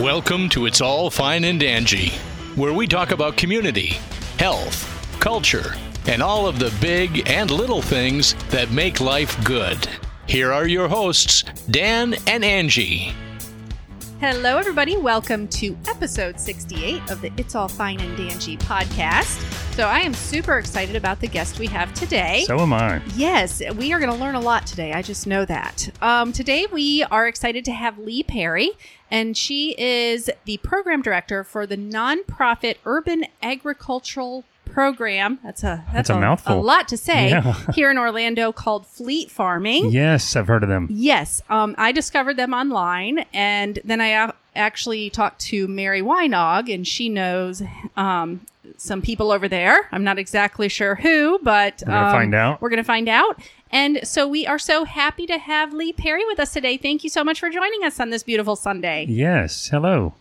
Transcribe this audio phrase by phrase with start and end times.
[0.00, 2.08] Welcome to It's All Fine and Angie,
[2.56, 3.98] where we talk about community,
[4.38, 4.88] health,
[5.20, 5.74] culture,
[6.06, 9.86] and all of the big and little things that make life good.
[10.26, 13.12] Here are your hosts, Dan and Angie.
[14.20, 14.98] Hello, everybody.
[14.98, 19.40] Welcome to episode 68 of the It's All Fine and Dangy podcast.
[19.72, 22.44] So, I am super excited about the guest we have today.
[22.46, 23.00] So am I.
[23.16, 24.92] yes, we are going to learn a lot today.
[24.92, 25.88] I just know that.
[26.02, 28.72] Um, today, we are excited to have Lee Perry,
[29.10, 35.38] and she is the program director for the nonprofit Urban Agricultural Program.
[35.42, 36.58] That's a that's, That's a mouthful.
[36.58, 37.54] A lot to say Yeah.
[37.74, 39.90] here in Orlando called Fleet Farming.
[39.90, 40.88] Yes, I've heard of them.
[40.90, 46.72] Yes, um, I discovered them online, and then I a- actually talked to Mary Weinog,
[46.72, 47.62] and she knows
[47.96, 48.40] um,
[48.76, 49.88] some people over there.
[49.92, 52.62] I'm not exactly sure who, but We're gonna um, find out.
[52.62, 53.40] We're going to find out.
[53.72, 56.76] And so we are so happy to have Lee Perry with us today.
[56.76, 59.06] Thank you so much for joining us on this beautiful Sunday.
[59.08, 59.68] Yes.
[59.68, 60.14] Hello.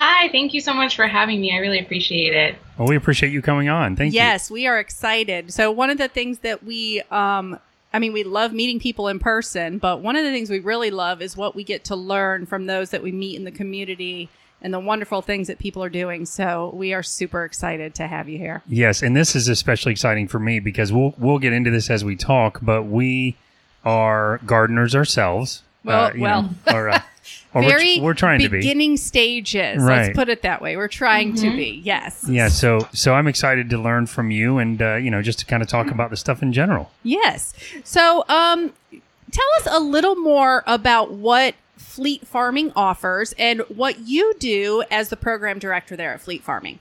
[0.00, 1.52] Hi, thank you so much for having me.
[1.54, 2.56] I really appreciate it.
[2.78, 3.96] Well, we appreciate you coming on.
[3.96, 4.16] Thank you.
[4.16, 5.52] yes, we are excited.
[5.52, 7.58] So one of the things that we um
[7.92, 10.90] I mean we love meeting people in person, but one of the things we really
[10.90, 14.30] love is what we get to learn from those that we meet in the community
[14.62, 16.24] and the wonderful things that people are doing.
[16.24, 18.62] So we are super excited to have you here.
[18.68, 22.04] Yes, and this is especially exciting for me because we'll we'll get into this as
[22.04, 23.36] we talk, but we
[23.84, 25.62] are gardeners ourselves.
[25.84, 26.42] Well- you well.
[26.42, 27.00] know, or, uh,
[27.52, 28.58] or we're, Very we're trying to be.
[28.58, 29.82] beginning stages.
[29.82, 30.02] Right.
[30.06, 30.76] Let's put it that way.
[30.76, 31.80] We're trying to be.
[31.84, 32.24] Yes.
[32.28, 35.46] Yeah, so so I'm excited to learn from you, and uh, you know, just to
[35.46, 36.90] kind of talk about the stuff in general.
[37.02, 37.52] Yes.
[37.82, 38.72] So, um,
[39.32, 45.08] tell us a little more about what Fleet Farming offers and what you do as
[45.08, 46.78] the program director there at Fleet Farming.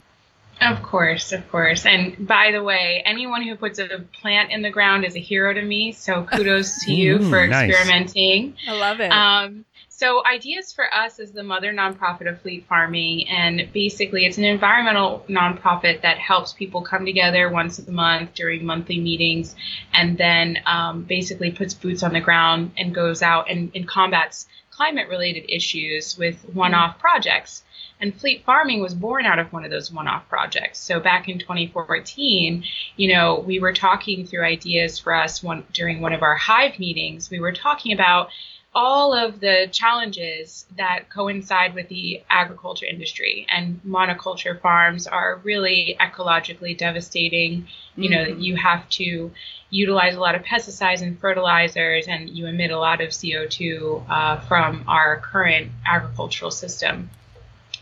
[0.62, 1.86] Of course, of course.
[1.86, 5.54] And by the way, anyone who puts a plant in the ground is a hero
[5.54, 5.94] to me.
[5.94, 7.70] So kudos to you Ooh, for nice.
[7.70, 8.56] experimenting.
[8.68, 9.10] I love it.
[9.10, 9.64] Um,
[10.00, 14.46] so Ideas for Us is the mother nonprofit of Fleet Farming, and basically it's an
[14.46, 19.58] environmental nonprofit that helps people come together once a month during monthly meetings,
[19.94, 24.48] and then um, basically puts boots on the ground and goes out and, and combats
[24.72, 27.66] climate-related issues with one-off projects.
[28.00, 30.80] And Fleet Farming was born out of one of those one-off projects.
[30.80, 32.64] So back in 2014,
[32.96, 36.80] you know, we were talking through ideas for us one during one of our Hive
[36.80, 37.30] meetings.
[37.30, 38.30] We were talking about
[38.74, 43.48] all of the challenges that coincide with the agriculture industry.
[43.50, 47.68] And monoculture farms are really ecologically devastating.
[47.96, 49.32] You know you have to
[49.72, 54.40] utilize a lot of pesticides and fertilizers and you emit a lot of co2 uh,
[54.42, 57.10] from our current agricultural system.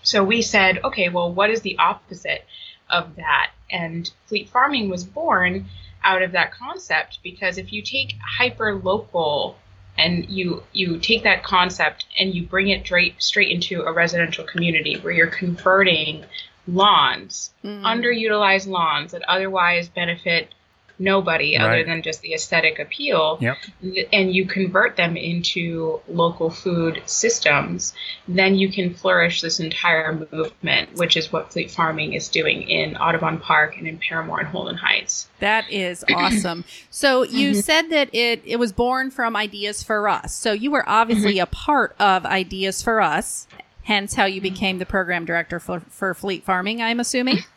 [0.04, 2.46] So we said okay well what is the opposite
[2.90, 3.52] of that?
[3.70, 5.66] And fleet farming was born
[6.02, 9.58] out of that concept because if you take hyper local
[9.98, 14.44] and you you take that concept and you bring it straight straight into a residential
[14.46, 16.24] community where you're converting
[16.68, 17.82] lawns Mm.
[17.82, 20.50] underutilized lawns that otherwise benefit
[21.00, 23.58] nobody other than just the aesthetic appeal Yep.
[24.12, 27.94] and you convert them into local food systems,
[28.28, 32.96] then you can flourish this entire movement, which is what fleet farming is doing in
[32.98, 35.28] Audubon Park and in Paramore and Holden Heights.
[35.40, 36.64] That is awesome.
[36.90, 37.60] So you Mm-hmm.
[37.60, 40.34] said that it it was born from Ideas for Us.
[40.34, 41.44] So you were obviously Mm-hmm.
[41.44, 43.48] a part of Ideas for Us,
[43.84, 47.40] hence how you became the program director for, for Fleet Farming, I'm assuming.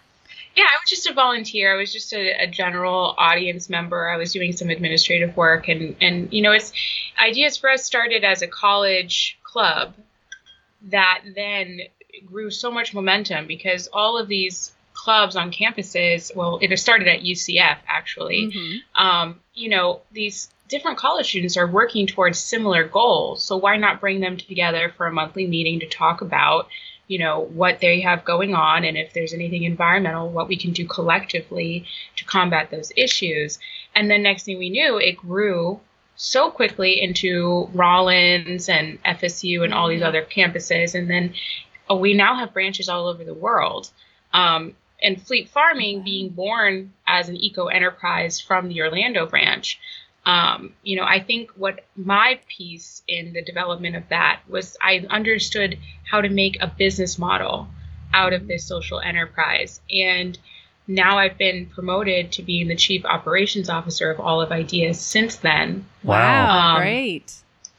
[0.56, 1.72] Yeah, I was just a volunteer.
[1.72, 4.08] I was just a, a general audience member.
[4.08, 6.72] I was doing some administrative work, and and you know, it's
[7.18, 9.94] ideas for us started as a college club
[10.90, 11.80] that then
[12.26, 16.34] grew so much momentum because all of these clubs on campuses.
[16.34, 18.52] Well, it started at UCF actually.
[18.52, 18.78] Mhm.
[18.94, 23.42] Um, you know, these different college students are working towards similar goals.
[23.42, 26.68] So why not bring them together for a monthly meeting to talk about,
[27.10, 30.70] you know, what they have going on and if there's anything environmental, what we can
[30.70, 31.84] do collectively
[32.14, 33.58] to combat those issues.
[33.96, 35.80] And then next thing we knew, it grew
[36.14, 40.06] so quickly into Rollins and FSU and all these Mhm.
[40.06, 40.94] other campuses.
[40.94, 41.34] And then
[41.90, 43.90] uh, we now have branches all over the world.
[44.32, 49.80] Um, and fleet farming being born as an eco enterprise from the Orlando branch.
[50.30, 55.04] Um, you know, I think what my piece in the development of that was I
[55.10, 55.78] understood
[56.08, 57.66] how to make a business model
[58.14, 59.80] out of this social enterprise.
[59.90, 60.38] And
[60.86, 65.36] now I've been promoted to being the chief operations officer of all of Ideas since
[65.36, 65.84] then.
[66.04, 66.76] Wow.
[66.76, 67.34] Um, great.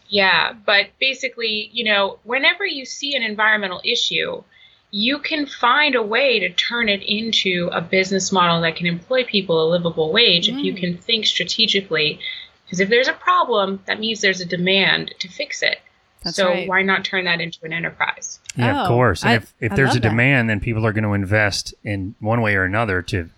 [0.09, 4.43] Yeah, but basically, you know, whenever you see an environmental issue,
[4.91, 9.23] you can find a way to turn it into a business model that can employ
[9.23, 10.79] people a livable wage if you Mm.
[10.79, 12.19] can think strategically.
[12.65, 15.79] Because if there's a problem, that means there's a demand to fix it.
[16.23, 16.67] That's so right.
[16.67, 18.39] why not turn that into an enterprise?
[18.55, 19.23] Yeah, Oh, of course.
[19.23, 20.09] And I- if, if I there's love a that.
[20.09, 23.29] demand, then people are going to invest in one way or another to,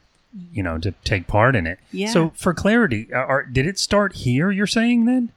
[0.52, 1.80] you know, to take part in it.
[1.92, 2.10] Yeah.
[2.10, 4.52] So for clarity, uh, are, did it start here?
[4.52, 5.32] You're saying then?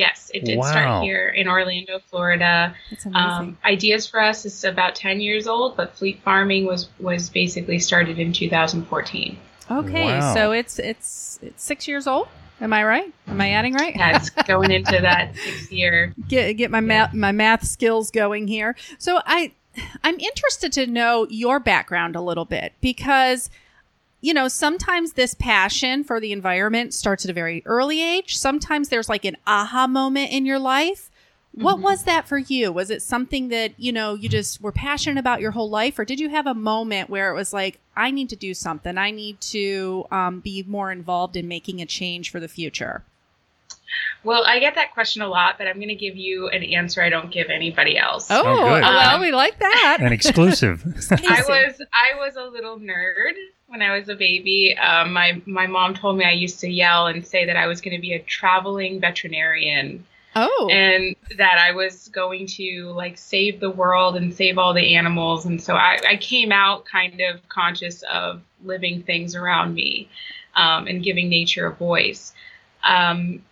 [0.00, 0.64] Yes, it did Wow.
[0.70, 2.74] start here in Orlando, Florida.
[3.14, 7.78] Um, ideas for us is about 10 years old, but fleet farming was was basically
[7.78, 9.36] started in 2014.
[9.70, 10.34] okay, wow.
[10.34, 12.28] so it's it's it's six years old.
[12.62, 13.12] Am I right?
[13.28, 13.94] Am I adding right?
[13.94, 16.14] Yeah, it's going into that sixth year.
[16.28, 18.76] get get my math my math skills going here.
[18.98, 19.52] So I
[20.02, 23.50] I'm interested to know your background a little bit because
[24.20, 28.36] you know, sometimes this passion for the environment starts at a very early age.
[28.36, 31.10] Sometimes there's like an aha moment in your life.
[31.52, 31.82] What Mhm.
[31.82, 32.70] was that for you?
[32.70, 35.98] Was it something that, you know, you just were passionate about your whole life?
[35.98, 38.96] Or did you have a moment where it was like, I need to do something?
[38.96, 43.02] I need to um, be more involved in making a change for the future?
[44.22, 47.02] Well, I get that question a lot, but I'm going to give you an answer
[47.02, 48.28] I don't give anybody else.
[48.30, 48.82] Oh, Oh, good.
[48.82, 49.96] well, Um, we like that.
[50.00, 50.84] An exclusive.
[51.10, 53.32] I was I was a little nerd
[53.70, 54.76] when I was a baby.
[54.76, 57.80] Um, my my mom told me I used to yell and say that I was
[57.80, 60.04] going to be a traveling veterinarian
[60.36, 60.68] Oh.
[60.70, 65.44] and that I was going to like save the world and save all the animals.
[65.46, 70.08] And so I, I came out kind of conscious of living things around me
[70.54, 72.32] um, and giving nature a voice.
[72.84, 73.44] Um,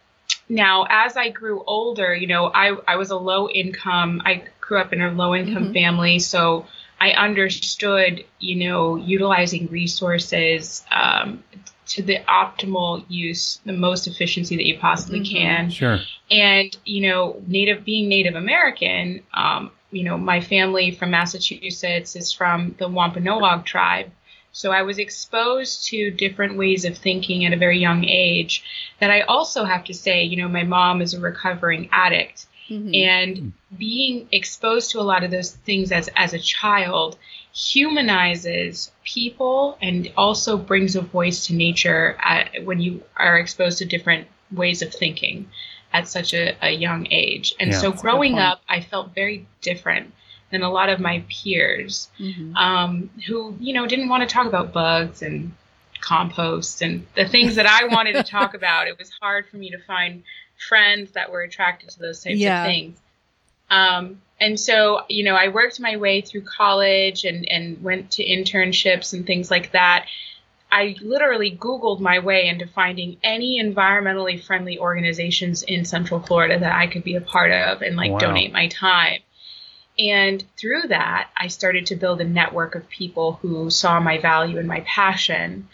[0.48, 4.78] now, as I grew older, you know, I, I was a low income, I grew
[4.80, 5.74] up in a low income Mhm.
[5.74, 6.18] family.
[6.20, 6.66] So
[7.00, 11.42] I understood, you know, utilizing resources um,
[11.88, 15.30] to the optimal use, the most efficiency that you possibly Mhm.
[15.32, 16.00] can sure.
[16.30, 22.30] and you know native being native american um, you know my family from massachusetts is
[22.32, 24.10] from the wampanoag tribe
[24.52, 28.62] so i was exposed to different ways of thinking at a very young age
[29.00, 32.94] that i also have to say you know my mom is a recovering addict Mhm.
[32.94, 37.16] and being exposed to a lot of those things as as a child
[37.54, 43.84] humanizes people and also brings a voice to nature at, when you are exposed to
[43.84, 45.48] different ways of thinking
[45.92, 47.78] at such a, a young age and Yeah.
[47.78, 50.12] so That's a good growing up i felt very different
[50.50, 52.54] than a lot of my peers Mhm.
[52.56, 55.52] um, who you know didn't want to talk about bugs and
[56.00, 58.86] compost and the things that I wanted to talk about.
[58.86, 60.22] It was hard for me to find
[60.58, 62.62] friends that were attracted to those types Yeah.
[62.64, 62.98] of things.
[63.70, 68.24] Um, and so, you know, I worked my way through college and, and went to
[68.24, 70.06] internships and things like that.
[70.70, 76.74] I literally Googled my way into finding any environmentally friendly organizations in Central Florida that
[76.74, 78.18] I could be a part of and like Wow.
[78.18, 79.20] donate my time.
[79.98, 84.58] And through that, I started to build a network of people who saw my value
[84.58, 85.68] and my passion.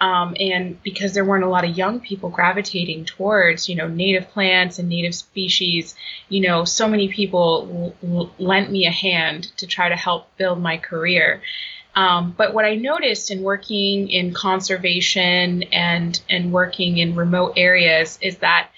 [0.00, 4.30] Um, and because there weren't a lot of young people gravitating towards, you know, native
[4.30, 5.94] plants and native species,
[6.30, 10.60] you know, so many people l- lent me a hand to try to help build
[10.60, 11.42] my career.
[11.94, 18.18] Um, but what I noticed in working in conservation and and working in remote areas
[18.22, 18.70] is that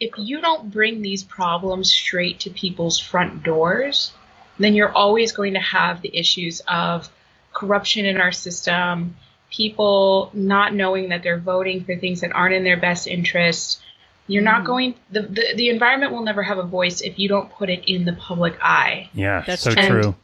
[0.00, 4.12] if you don't bring these problems straight to people's front doors,
[4.58, 7.08] then you're always going to have the issues of
[7.52, 9.16] corruption in our system,
[9.50, 13.80] people not knowing that they're voting for things that aren't in their best interest.
[14.28, 14.66] You're not Mhm.
[14.66, 17.84] going the, the the environment will never have a voice if you don't put it
[17.86, 19.08] in the public eye.
[19.14, 19.86] Yeah, That's so true.
[20.02, 20.14] true.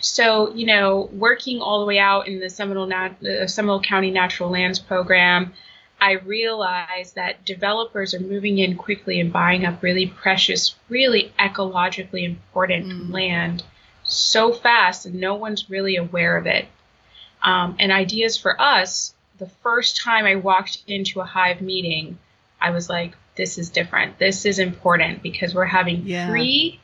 [0.00, 4.10] So, you know, working all the way out in the Seminole, Nat- uh, Seminole County
[4.10, 5.52] Natural Lands Program,
[6.00, 12.24] I realized that developers are moving in quickly and buying up really precious, really ecologically
[12.24, 13.12] important Mm.
[13.12, 13.62] land
[14.04, 16.66] so fast, and no one's really aware of it.
[17.42, 22.18] Um, and ideas for us, the first time I walked into a hive meeting,
[22.60, 24.18] I was like, this is different.
[24.18, 26.28] This is important because we're having Yeah.
[26.28, 26.78] free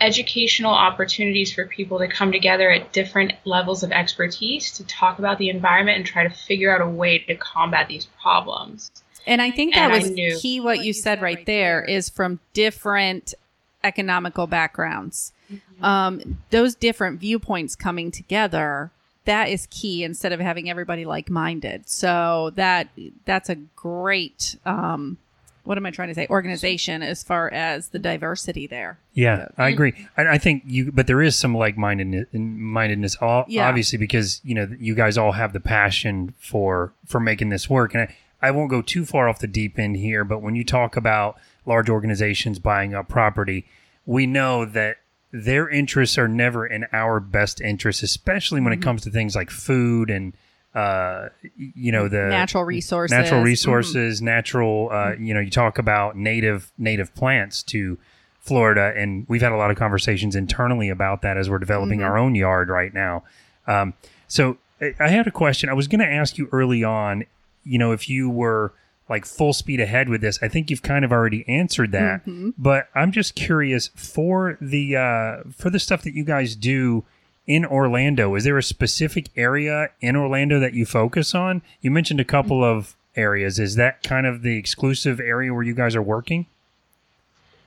[0.00, 5.38] educational opportunities for people to come together at different levels of expertise to talk about
[5.38, 8.90] the environment and try to figure out a way to combat these problems.
[9.26, 10.38] And I think that And was knew.
[10.38, 13.34] key what you said right there is from different
[13.82, 15.32] economical backgrounds.
[15.80, 18.90] Um, those different viewpoints coming together,
[19.24, 21.88] that is key instead of having everybody like minded.
[21.88, 22.88] So that
[23.24, 25.18] that's a great um,
[25.64, 26.26] what am I trying to say?
[26.28, 28.98] Organization as far as the diversity there.
[29.14, 29.94] Yeah, I agree.
[30.16, 33.66] I, I think you, but there is some like mindedness, mindedness, all, Yeah.
[33.68, 37.94] obviously, because you know you guys all have the passion for for making this work.
[37.94, 40.64] And I, I won't go too far off the deep end here, but when you
[40.64, 43.64] talk about large organizations buying up property,
[44.04, 44.98] we know that
[45.36, 49.50] their interests are never in our best interest, especially when it comes to things like
[49.50, 50.32] food and
[50.76, 53.10] uh, you know the Natural resources.
[53.16, 53.44] natural Mhm.
[53.44, 54.88] resources, natural.
[54.92, 57.98] Uh, you know, you talk about native native plants to
[58.40, 62.04] Florida, and we've had a lot of conversations internally about that as we're developing Mhm.
[62.06, 63.24] our own yard right now.
[63.66, 63.94] Um,
[64.28, 65.68] so I had a question.
[65.68, 67.24] I was going to ask you early on,
[67.64, 68.72] you know, if you were
[69.08, 70.38] like full speed ahead with this.
[70.42, 72.54] I think you've kind of already answered that, Mhm.
[72.56, 77.04] but I'm just curious for the uh, for the stuff that you guys do
[77.46, 78.34] in Orlando.
[78.34, 81.60] Is there a specific area in Orlando that you focus on?
[81.82, 83.58] You mentioned a couple of areas.
[83.58, 86.46] Is that kind of the exclusive area where you guys are working?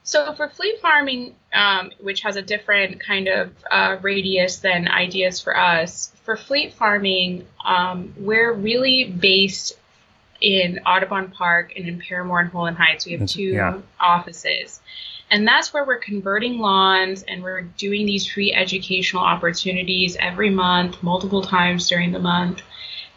[0.04, 5.42] So for fleet farming, um, which has a different kind of uh, radius than ideas
[5.42, 9.74] for us, for fleet farming, um, we're really based
[10.42, 13.06] in Audubon Park and in Paramore and Holden Heights.
[13.06, 13.80] We have two yeah.
[14.00, 14.80] offices.
[15.30, 21.04] And that's where we're converting lawns and we're doing these free educational opportunities every month,
[21.04, 22.62] multiple times during the month,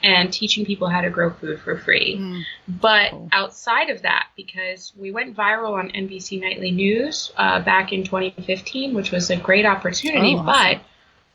[0.02, 2.16] and teaching people how to grow food for free.
[2.18, 2.42] Mm.
[2.66, 3.28] But Cool.
[3.30, 8.94] outside of that, because we went viral on NBC Nightly News uh, back in 2015,
[8.94, 10.46] which was a great opportunity, Oh, awesome.
[10.78, 10.80] but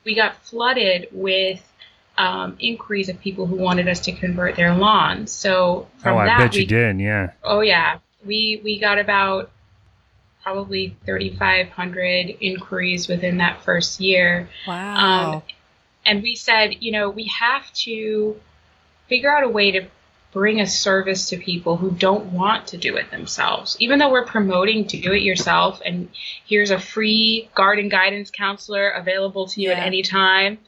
[0.04, 1.62] we got flooded with
[2.18, 5.32] um, inquiries of people who wanted us to convert their lawns.
[5.32, 7.00] So from oh, I that, bet we, you did.
[7.00, 7.32] Yeah.
[7.44, 9.50] oh yeah, we we got about
[10.42, 14.48] probably 3,500 inquiries within that first year.
[14.66, 15.32] Wow.
[15.34, 15.42] Um,
[16.04, 18.40] and we said, you know, we have to
[19.08, 19.88] figure out a way to
[20.32, 23.76] bring a service to people who don't want to do it themselves.
[23.80, 26.10] Even though we're promoting to do it yourself, and
[26.46, 30.58] here's a free garden guidance counselor available to you at any time.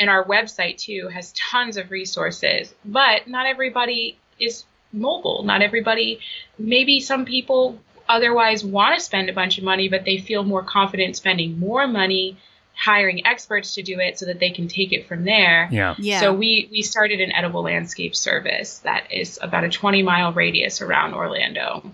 [0.00, 2.74] And our website, too, has tons of resources.
[2.84, 5.44] But not everybody is mobile.
[5.44, 6.18] Not everybody,
[6.58, 7.78] maybe some people
[8.08, 11.86] otherwise want to spend a bunch of money, but they feel more confident spending more
[11.86, 12.36] money
[12.74, 15.68] hiring experts to do it so that they can take it from there.
[15.70, 15.94] Yeah.
[15.98, 16.20] yeah.
[16.20, 20.80] So we we started an edible landscape service that is about a 20 mile radius
[20.80, 21.90] around Orlando.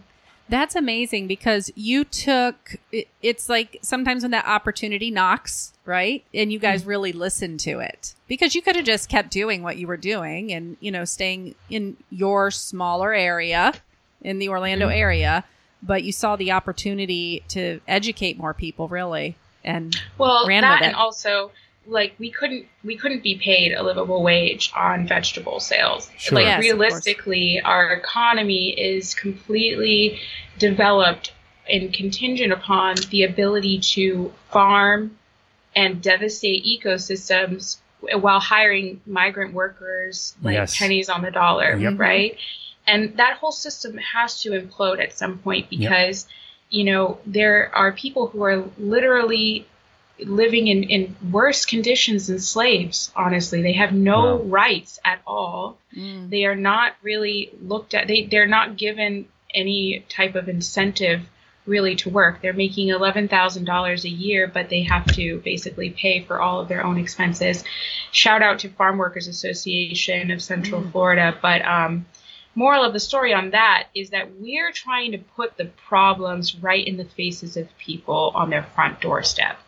[0.48, 6.24] That's amazing because you took it, it's like sometimes when that opportunity knocks, right?
[6.32, 6.90] And you guys mm-hmm.
[6.90, 8.14] really listened to it.
[8.28, 11.54] Because you could have just kept doing what you were doing and, you know, staying
[11.68, 13.72] in your smaller area
[14.22, 14.98] in the Orlando mm-hmm.
[14.98, 15.44] area,
[15.82, 19.36] but you saw the opportunity to educate more people really.
[19.64, 21.50] And Well, Ran that with and also
[21.86, 26.10] like we couldn't we couldn't be paid a livable wage on vegetable sales.
[26.18, 26.36] Sure.
[26.36, 30.18] Like Yes, realistically, our economy is completely
[30.58, 31.32] developed
[31.68, 35.18] and contingent upon the ability to farm
[35.74, 37.78] and devastate ecosystems
[38.20, 40.78] while hiring migrant workers like Yes.
[40.78, 41.98] pennies on the dollar, Yep.
[41.98, 42.38] right?
[42.86, 46.28] And that whole system has to implode at some point because,
[46.70, 49.66] you know, there are people who are literally
[50.18, 53.62] living in, in worse conditions than slaves, honestly.
[53.62, 54.42] They have no Wow.
[54.44, 55.78] rights at all.
[55.94, 61.20] mm, They are not really looked at, they, they're not given any type of incentive
[61.66, 62.40] really to work.
[62.40, 66.84] They're making $11,000 a year, but they have to basically pay for all of their
[66.84, 67.64] own expenses.
[68.12, 71.36] Shout out to Farm Workers Association of Central Florida.
[71.42, 72.06] But um,
[72.54, 76.86] moral of the story on that is that we're trying to put the problems right
[76.86, 79.58] in the faces of people on their front doorstep.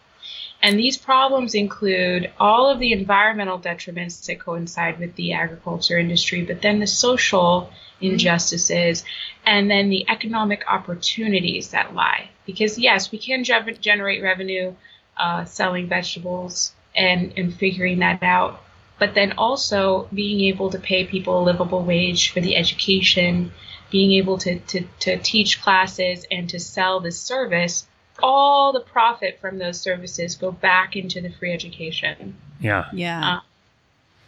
[0.69, 6.43] And these problems include all of the environmental detriments that coincide with the agriculture industry,
[6.43, 7.71] but then the social
[8.03, 9.03] injustices,
[9.47, 12.29] and then the economic opportunities that lie.
[12.45, 14.75] Because, yes, we can gev- generate revenue
[15.17, 18.63] uh, selling vegetables and, and figuring that out,
[18.99, 23.53] but then also being able to pay people a livable wage for the education,
[23.91, 27.87] being able to, to, to teach classes and to sell the service
[28.23, 32.37] all the profit from those services go back into the free education.
[32.61, 32.87] Yeah.
[32.93, 33.37] yeah.
[33.37, 33.41] Uh,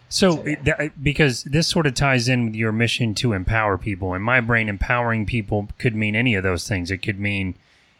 [0.08, 4.12] So, it, that, because this sort of ties in with your mission to empower people.
[4.14, 6.90] In my brain, empowering people could mean any of those things.
[6.90, 7.54] It could mean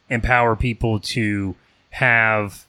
[0.08, 1.54] empower people to
[1.90, 2.66] have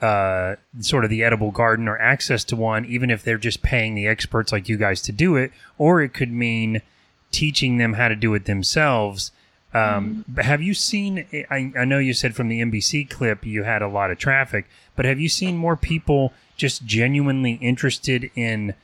[0.00, 3.94] uh, sort of the edible garden or access to one, even if they're just paying
[3.94, 5.52] the experts like you guys to do it.
[5.78, 6.82] Or it could mean
[7.30, 9.30] teaching them how to do it themselves.
[9.72, 11.26] Um, but have you seen?
[11.50, 14.68] I, I know you said from the NBC clip you had a lot of traffic,
[14.96, 18.74] but have you seen more people just genuinely interested in?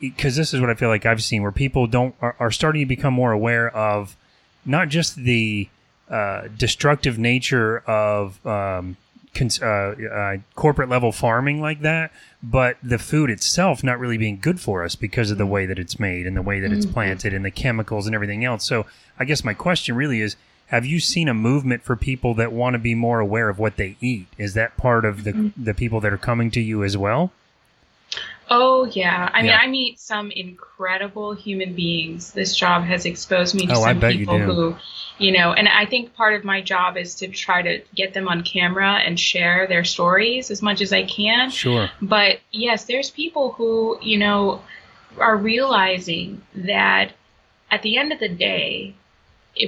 [0.00, 2.82] Because this is what I feel like I've seen, where people don't are, are starting
[2.82, 4.16] to become more aware of
[4.64, 5.68] not just the
[6.10, 8.96] uh, destructive nature of um,
[9.34, 14.38] cons- uh, uh, corporate level farming like that, but the food itself not really being
[14.38, 16.86] good for us because of the way that it's made and the way that it's
[16.86, 18.64] planted and the chemicals and everything else.
[18.64, 18.86] So
[19.18, 20.36] I guess my question really is
[20.68, 23.76] have you seen a movement for people that want to be more aware of what
[23.76, 24.26] they eat?
[24.36, 27.32] Is that part of the the people that are coming to you as well?
[28.50, 29.58] Oh yeah, I mean, Yeah.
[29.58, 32.32] I meet some incredible human beings.
[32.32, 34.44] This job has exposed me to Oh, some you people do.
[34.44, 34.76] who,
[35.18, 38.28] you know, and I think part of my job is to try to get them
[38.28, 41.50] on camera and share their stories as much as I can.
[41.50, 41.90] Sure.
[42.00, 44.62] But yes, there's people who, you know,
[45.18, 47.12] are realizing that
[47.70, 48.94] at the end of the day,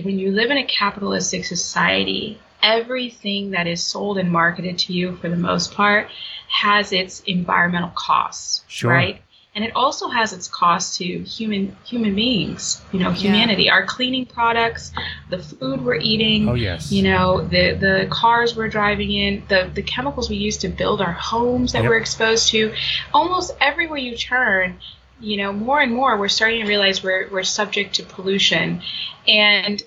[0.05, 5.17] when you live in a capitalistic society, everything that is sold and marketed to you
[5.17, 6.09] for the most part
[6.50, 8.90] has its environmental costs, Sure.
[8.90, 9.23] right?
[9.54, 13.69] And it also has its costs to human human beings, you know, humanity.
[13.69, 14.92] Our cleaning products,
[15.28, 16.92] the food we're eating, Oh yes.
[16.92, 21.00] you know the the cars we're driving in the the chemicals we use to build
[21.00, 21.90] our homes that Yep.
[21.90, 22.73] we're exposed to
[23.12, 24.78] almost everywhere you turn
[25.21, 28.80] you know more and more we're starting to realize we're we're subject to pollution
[29.28, 29.83] and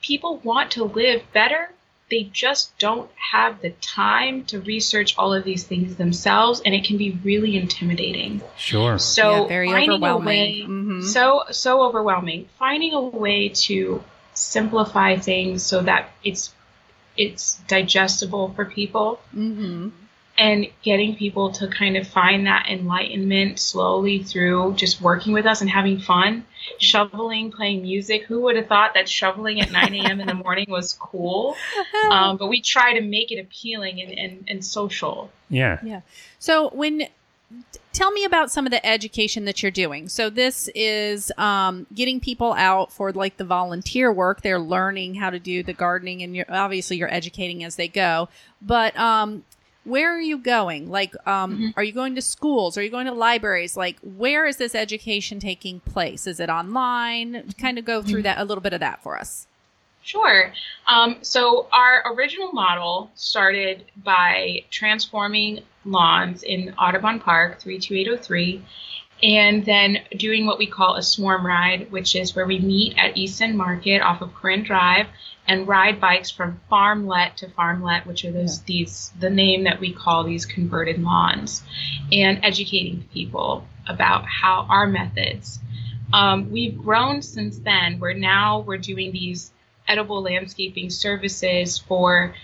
[0.00, 1.70] people want to live better
[2.12, 6.84] they just don't have the time to research all of these things themselves and it
[6.84, 8.98] can be really intimidating Sure.
[8.98, 10.26] so Yeah, very finding a overwhelming.
[10.26, 11.04] way, Mhm.
[11.04, 12.40] so so overwhelming.
[12.58, 14.04] Finding a way to
[14.34, 16.52] simplify things so that it's
[17.16, 19.88] it's digestible for people Mm-hmm.
[20.38, 25.60] and getting people to kind of find that enlightenment slowly through just working with us
[25.62, 26.44] and having fun
[26.78, 30.66] shoveling playing music who would have thought that shoveling at 9 a.m in the morning
[30.68, 31.56] was cool
[32.10, 35.78] um, but we try to make it appealing and, and, and social Yeah.
[35.82, 36.00] Yeah.
[36.38, 37.08] So when
[37.92, 40.08] tell me about some of the education that you're doing.
[40.08, 44.42] So this is um, getting people out for like the volunteer work.
[44.42, 48.28] They're learning how to do the gardening, and you're obviously you're educating as they go.
[48.60, 49.44] But um,
[49.84, 50.90] where are you going?
[50.90, 51.74] Like, um, Mhm.
[51.76, 52.78] are you going to schools?
[52.78, 53.76] Are you going to libraries?
[53.76, 56.26] Like, where is this education taking place?
[56.26, 57.52] Is it online?
[57.58, 59.46] Kind of go through that a little bit of that for us.
[60.04, 60.52] Sure.
[60.88, 68.62] Um, so our original model started by transforming lawns in Audubon Park, 32803,
[69.22, 73.16] and then doing what we call a swarm ride, which is where we meet at
[73.16, 75.06] East End Market off of Corinne Drive
[75.46, 79.92] and ride bikes from farmlet to farmlet, which are those these the name that we
[79.92, 81.62] call these converted lawns,
[82.12, 85.58] and educating people about how our methods.
[86.12, 87.98] Um, we've grown since then.
[87.98, 89.50] We're now we're doing these
[89.88, 92.34] edible landscaping services for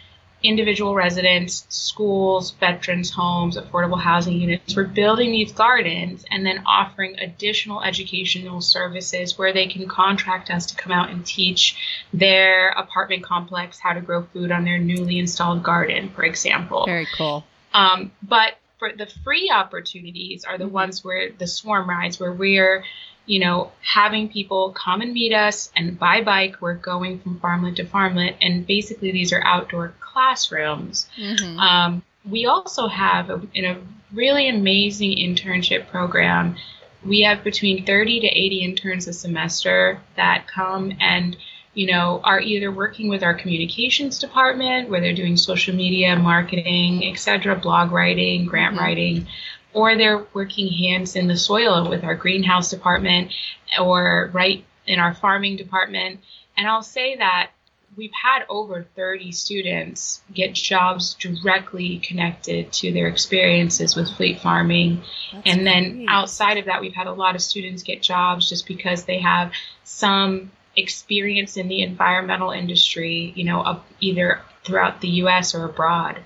[0.43, 4.77] individual residents, schools, veterans' homes, affordable housing units.
[4.77, 10.67] We're building these gardens and then offering additional educational services where they can contract us
[10.67, 15.19] to come out and teach their apartment complex how to grow food on their newly
[15.19, 16.85] installed garden, for example.
[16.87, 17.45] Very cool.
[17.75, 20.71] Um, but for the free opportunities are the Mhm.
[20.71, 22.85] ones where the swarm rides, where we're,
[23.29, 27.77] you know, having people come and meet us and by bike, we're going from farmlet
[27.77, 28.35] to farmlet.
[28.41, 31.09] And basically, these are outdoor classrooms.
[31.17, 31.59] Mhm.
[31.59, 33.77] Um, we also have a, in a
[34.13, 36.57] really amazing internship program.
[37.05, 41.37] We have between 30 to 80 interns a semester that come and
[41.75, 47.05] you know are either working with our communications department where they're doing social media marketing
[47.07, 48.81] etc blog writing grant Mhm.
[48.81, 49.27] writing
[49.73, 53.33] or they're working hands in the soil with our greenhouse department
[53.81, 56.21] or right in our farming department
[56.57, 57.51] and i'll say that
[57.99, 65.03] we've had over 30 students get jobs directly connected to their experiences with fleet farming.
[65.33, 66.09] That's and then great.
[66.09, 69.53] outside of that, we've had a lot of students get jobs just because they have
[69.85, 76.19] some experience in the environmental industry, you know, up either throughout the US or abroad.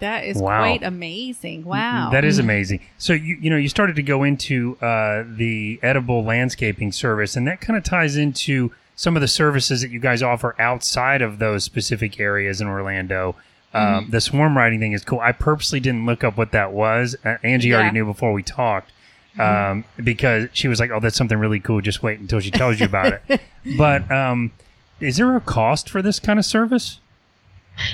[0.00, 0.58] That is Wow.
[0.60, 1.64] quite amazing.
[1.64, 2.10] Wow.
[2.10, 2.80] That is amazing.
[2.98, 7.46] So you you know you started to go into uh, the edible landscaping service, and
[7.46, 11.38] that kind of ties into some of the services that you guys offer outside of
[11.38, 13.36] those specific areas in Orlando.
[13.74, 15.20] Um, the swarm riding thing is cool.
[15.20, 17.14] I purposely didn't look up what that was.
[17.22, 17.76] Uh, Angie Yeah.
[17.76, 18.90] already knew before we talked
[19.38, 21.82] um, because she was like, "Oh, that's something really cool.
[21.82, 23.40] Just wait until she tells you about it."
[23.76, 24.52] But um,
[25.00, 27.00] is there a cost for this kind of service?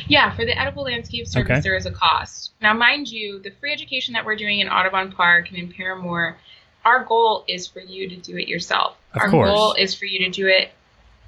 [0.09, 1.61] Yeah, for the edible landscape service, Okay.
[1.61, 2.53] there is a cost.
[2.61, 6.37] Now, mind you, the free education that we're doing in Audubon Park and in Paramore,
[6.85, 8.97] our goal is for you to do it yourself.
[9.14, 9.49] Of our course.
[9.51, 10.71] goal is for you to do it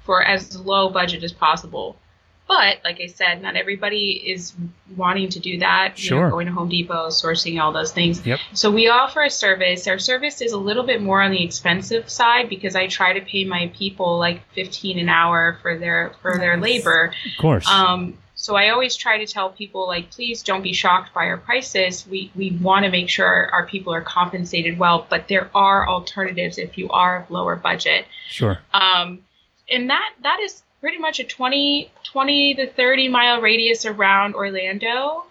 [0.03, 1.95] for as low budget as possible.
[2.47, 4.53] But like I said, not everybody is
[4.95, 5.93] wanting to do that.
[5.97, 6.29] You know, Sure.
[6.29, 8.23] going to Home Depot, sourcing all those things.
[8.23, 8.39] Yep.
[8.53, 9.87] So we offer a service.
[9.87, 13.21] Our service is a little bit more on the expensive side because I try to
[13.25, 17.13] pay my people like 15 an hour for their for their labor.
[17.25, 17.67] Of course.
[17.67, 18.15] Um,
[18.45, 22.05] so I always try to tell people like, please don't be shocked by our prices.
[22.07, 25.89] We we want to make sure our, our people are compensated well, but there are
[25.89, 28.05] alternatives if you are of lower budget.
[28.27, 28.59] sure.
[28.71, 29.23] Um,
[29.67, 35.23] and that that is pretty much a 20, 20 to 30 mile radius around Orlando.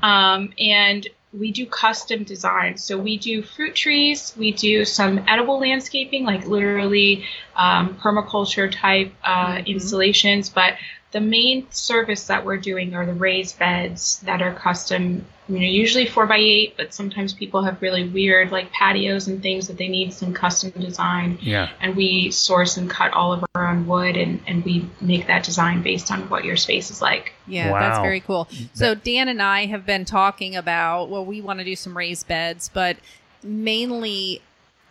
[0.00, 2.76] Um, and we do custom design.
[2.76, 7.24] So we do fruit trees, we do some edible landscaping, like literally
[7.56, 9.66] um, permaculture type uh, mm-hmm.
[9.66, 10.48] installations.
[10.48, 10.74] But
[11.12, 15.66] the main service that we're doing are the raised beds that are custom you know,
[15.66, 19.78] usually four by eight, but sometimes people have really weird like patios and things that
[19.78, 21.38] they need some custom design.
[21.42, 21.70] Yeah.
[21.80, 25.42] And we source and cut all of our own wood and, and we make that
[25.42, 27.32] design based on what your space is like.
[27.48, 27.80] Yeah, wow.
[27.80, 28.48] that's very cool.
[28.74, 32.28] So Dan and I have been talking about well, we want to do some raised
[32.28, 32.98] beds, but
[33.42, 34.42] mainly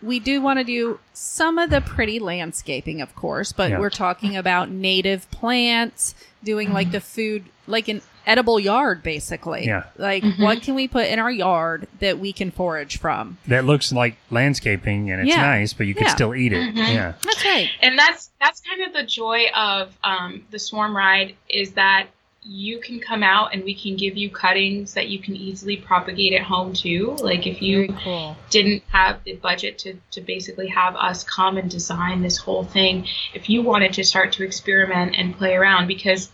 [0.02, 3.80] we do want to do some of the pretty landscaping, of course, but yeah.
[3.80, 9.66] we're talking about native plants, doing like the food, like an edible yard, basically.
[9.66, 9.86] Yeah.
[9.98, 10.42] Like, mm-hmm.
[10.42, 13.38] what can we put in our yard that we can forage from?
[13.48, 15.42] That looks like landscaping and it's yeah.
[15.42, 16.16] nice, but you can yeah.
[16.16, 16.70] still eat it.
[16.70, 16.78] Mm-hmm.
[16.78, 17.14] Yeah.
[17.24, 17.70] That's right.
[17.82, 22.08] And that's that's kind of the joy of um, the swarm ride is that
[22.42, 26.34] you can come out and we can give you cuttings that you can easily propagate
[26.34, 27.18] at home too.
[27.22, 28.38] Like if you cool.
[28.50, 33.08] didn't have the budget to, to basically have us come and design this whole thing,
[33.34, 36.32] if you wanted to start to experiment and play around, because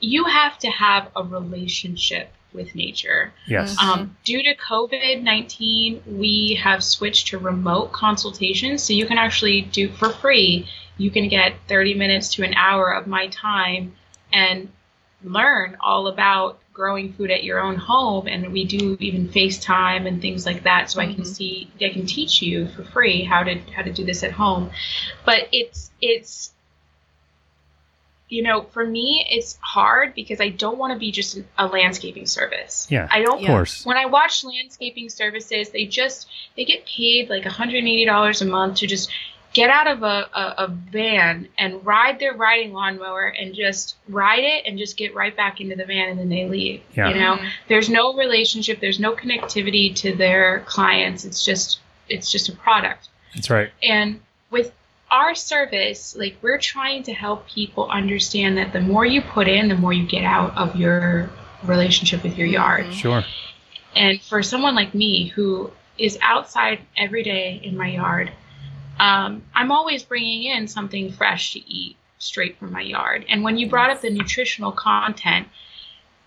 [0.00, 3.32] you have to have a relationship with nature.
[3.46, 3.76] Yes.
[3.78, 4.12] Um, mm-hmm.
[4.24, 8.82] due to COVID 19, we have switched to remote consultations.
[8.82, 12.92] So you can actually do for free, you can get 30 minutes to an hour
[12.92, 13.94] of my time
[14.32, 14.70] and
[15.24, 20.22] learn all about growing food at your own home and we do even FaceTime and
[20.22, 21.10] things like that so mm-hmm.
[21.10, 21.32] I can mm-hmm.
[21.32, 24.70] see I can teach you for free how to how to do this at home.
[25.24, 26.52] But it's it's
[28.32, 32.24] you know, for me, it's hard because I don't want to be just a landscaping
[32.24, 32.86] service.
[32.90, 33.42] Yeah, I don't.
[33.42, 33.84] Of course.
[33.84, 38.86] When I watch landscaping services, they just they get paid like $180 a month to
[38.86, 39.10] just
[39.52, 44.44] get out of a, a, a, van and ride their riding lawnmower and just ride
[44.44, 46.82] it and just get right back into the van and then they leave.
[46.94, 47.08] Yeah.
[47.10, 47.46] You know, mm-hmm.
[47.68, 51.24] there's no relationship, there's no connectivity to their clients.
[51.24, 53.08] It's just it's just a product.
[53.34, 53.70] That's right.
[53.82, 54.72] And with
[55.10, 59.68] our service, like we're trying to help people understand that the more you put in,
[59.68, 61.30] the more you get out of your
[61.64, 62.84] relationship with your yard.
[62.84, 62.92] Mm-hmm.
[62.92, 63.24] Sure.
[63.94, 68.32] And for someone like me who is outside every day in my yard,
[69.02, 73.24] um, I'm always bringing in something fresh to eat straight from my yard.
[73.28, 75.48] And when you brought up the nutritional content,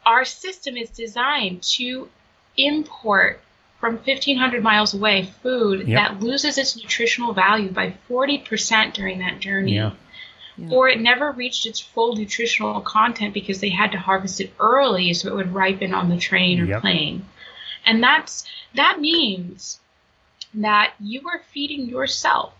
[0.05, 2.09] our system is designed to
[2.57, 3.39] import
[3.79, 6.09] from 1500 miles away food yep.
[6.09, 9.75] that loses its nutritional value by 40% during that journey.
[9.75, 9.91] Yeah.
[10.57, 10.69] Yeah.
[10.71, 15.13] Or it never reached its full nutritional content because they had to harvest it early
[15.13, 16.81] so it would ripen on the train or yep.
[16.81, 17.25] plane.
[17.85, 19.79] And that's that means
[20.55, 22.53] that you are feeding yourself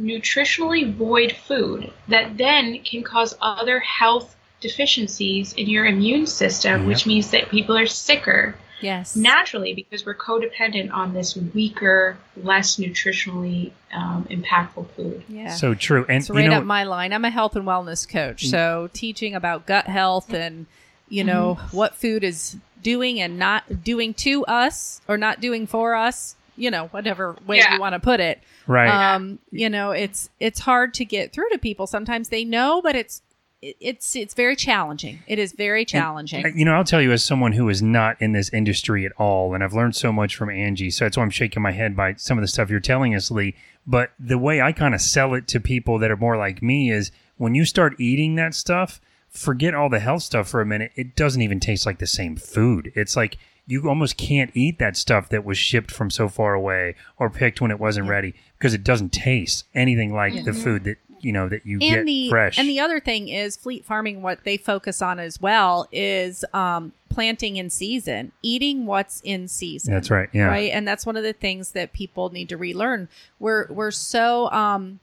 [0.00, 7.06] nutritionally void food that then can cause other health deficiencies in your immune system, which
[7.06, 8.54] means that people are sicker.
[8.80, 9.16] Yes.
[9.16, 15.24] Naturally, because we're codependent on this weaker, less nutritionally um, impactful food.
[15.28, 15.50] Yeah.
[15.50, 16.06] So true.
[16.08, 17.12] And it's right you know, up my line.
[17.12, 18.44] I'm a health and wellness coach.
[18.44, 18.50] Mm.
[18.50, 20.66] So teaching about gut health and,
[21.08, 21.76] you know, mm-hmm.
[21.76, 26.70] what food is doing and not doing to us or not doing for us you
[26.70, 27.74] know whatever way yeah.
[27.74, 28.42] you want to put it.
[28.66, 28.88] Right.
[28.88, 31.86] Um you know it's it's hard to get through to people.
[31.86, 33.22] Sometimes they know but it's
[33.60, 35.20] it's it's very challenging.
[35.26, 36.44] It is very challenging.
[36.44, 39.10] and, you know i'll tell you as someone who is not in this industry at
[39.18, 41.96] all and i've learned so much from angie so that's why i'm shaking my head
[41.96, 45.00] by some of the stuff you're telling us lee but the way i kind of
[45.00, 48.54] sell it to people that are more like me is when you start eating that
[48.54, 52.06] stuff forget all the health stuff for a minute it doesn't even taste like the
[52.06, 52.92] same food.
[52.94, 56.96] It's like you almost can't eat that stuff that was shipped from so far away
[57.18, 58.12] or picked when it wasn't yeah.
[58.12, 60.42] ready because it doesn't taste anything like yeah.
[60.42, 62.58] the food that you know that you and get the, fresh.
[62.58, 64.22] And the other thing is fleet farming.
[64.22, 69.92] What they focus on as well is um, planting in season, eating what's in season.
[69.92, 70.30] That's right.
[70.32, 70.46] Yeah.
[70.46, 73.08] Right, and that's one of the things that people need to relearn.
[73.38, 74.98] We're we're so um,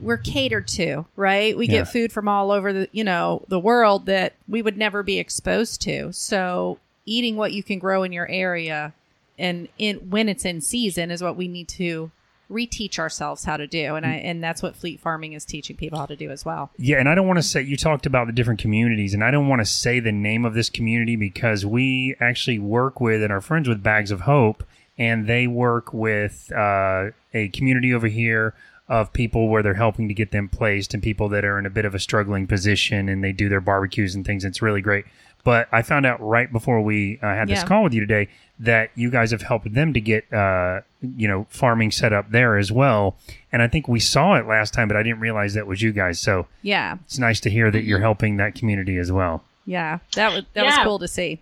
[0.00, 1.54] we're catered to, right?
[1.56, 1.80] We yeah.
[1.80, 5.18] get food from all over the, you know, the world that we would never be
[5.18, 6.12] exposed to.
[6.12, 8.92] So eating what you can grow in your area
[9.38, 12.10] and in when it's in season is what we need to
[12.50, 15.98] reteach ourselves how to do and I and that's what fleet farming is teaching people
[15.98, 16.70] how to do as well.
[16.78, 19.30] Yeah, and I don't want to say you talked about the different communities and I
[19.30, 23.32] don't want to say the name of this community because we actually work with and
[23.32, 24.62] are friends with Bags of Hope
[24.98, 28.54] and they work with uh, a community over here
[28.88, 31.70] of people where they're helping to get them placed and people that are in a
[31.70, 34.44] bit of a struggling position and they do their barbecues and things.
[34.44, 35.04] It's really great.
[35.46, 38.28] But I found out right before we uh, had this call with you today
[38.58, 42.58] that you guys have helped them to get, uh, you know, farming set up there
[42.58, 43.14] as well.
[43.52, 45.92] And I think we saw it last time, but I didn't realize that was you
[45.92, 46.18] guys.
[46.18, 49.44] So yeah, it's nice to hear that you're helping that community as well.
[49.66, 50.78] Yeah, that was that yeah.
[50.78, 51.40] was cool to see.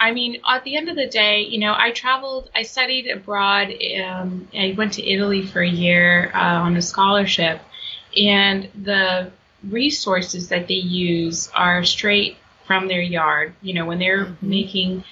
[0.00, 3.72] I mean, at the end of the day, you know, I traveled, I studied abroad.
[4.04, 7.60] Um, I went to Italy for a year uh, on a scholarship,
[8.16, 9.30] and the
[9.62, 13.54] resources that they use are straight from their yard.
[13.62, 14.48] You know, when they're mm-hmm.
[14.48, 15.04] making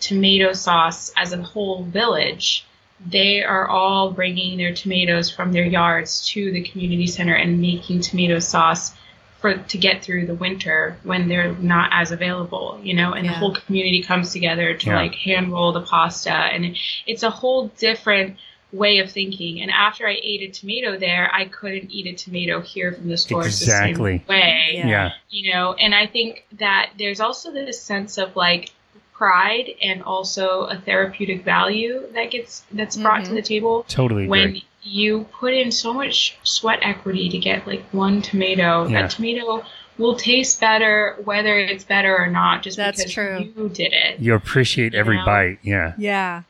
[0.00, 2.66] tomato sauce as a whole village,
[3.04, 8.00] they are all bringing their tomatoes from their yards to the community center and making
[8.00, 8.92] tomato sauce
[9.40, 13.32] for to get through the winter when they're not as available, you know, and yeah.
[13.32, 14.96] the whole community comes together to yeah.
[14.96, 18.36] like hand roll the pasta and it, it's a whole different
[18.72, 19.60] way of thinking.
[19.60, 23.18] And after I ate a tomato there, I couldn't eat a tomato here from the
[23.18, 24.18] store exactly.
[24.18, 24.70] the same way.
[24.74, 24.86] Yeah.
[24.86, 25.12] yeah.
[25.30, 28.70] You know, and I think that there's also this sense of like
[29.12, 33.28] pride and also a therapeutic value that gets that's brought mm-hmm.
[33.28, 33.84] to the table.
[33.88, 34.26] Totally.
[34.26, 34.64] When agree.
[34.82, 39.02] you put in so much sweat equity to get like one tomato, yeah.
[39.02, 39.64] that tomato
[39.98, 43.52] will taste better whether it's better or not just that's because true.
[43.54, 44.18] you did it.
[44.18, 45.26] You appreciate every know?
[45.26, 45.58] bite.
[45.62, 45.92] Yeah.
[45.98, 46.42] Yeah.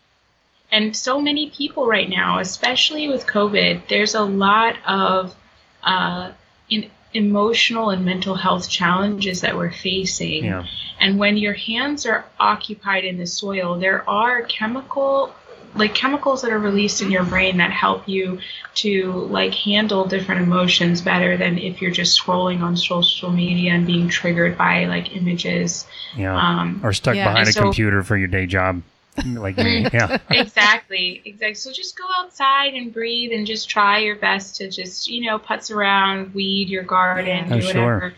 [0.72, 5.37] And so many people right now, especially with COVID, there's a lot of
[5.82, 6.32] uh,
[6.70, 10.46] in, emotional and mental health challenges that we're facing.
[10.46, 10.66] Yeah.
[10.98, 15.35] And when your hands are occupied in the soil, there are chemical
[15.74, 18.38] like chemicals that are released in your brain that help you
[18.74, 23.87] to like handle different emotions better than if you're just scrolling on social media and
[23.87, 25.87] being triggered by like images.
[26.16, 26.37] Yeah.
[26.37, 27.28] Um, or stuck yeah.
[27.28, 28.82] behind a so, computer for your day job
[29.27, 29.87] like me.
[29.92, 30.18] Yeah.
[30.31, 31.22] exactly.
[31.25, 31.55] Exactly.
[31.55, 35.38] So just go outside and breathe and just try your best to just, you know,
[35.38, 38.01] putz around, weed your garden, oh, do whatever.
[38.01, 38.14] Sure.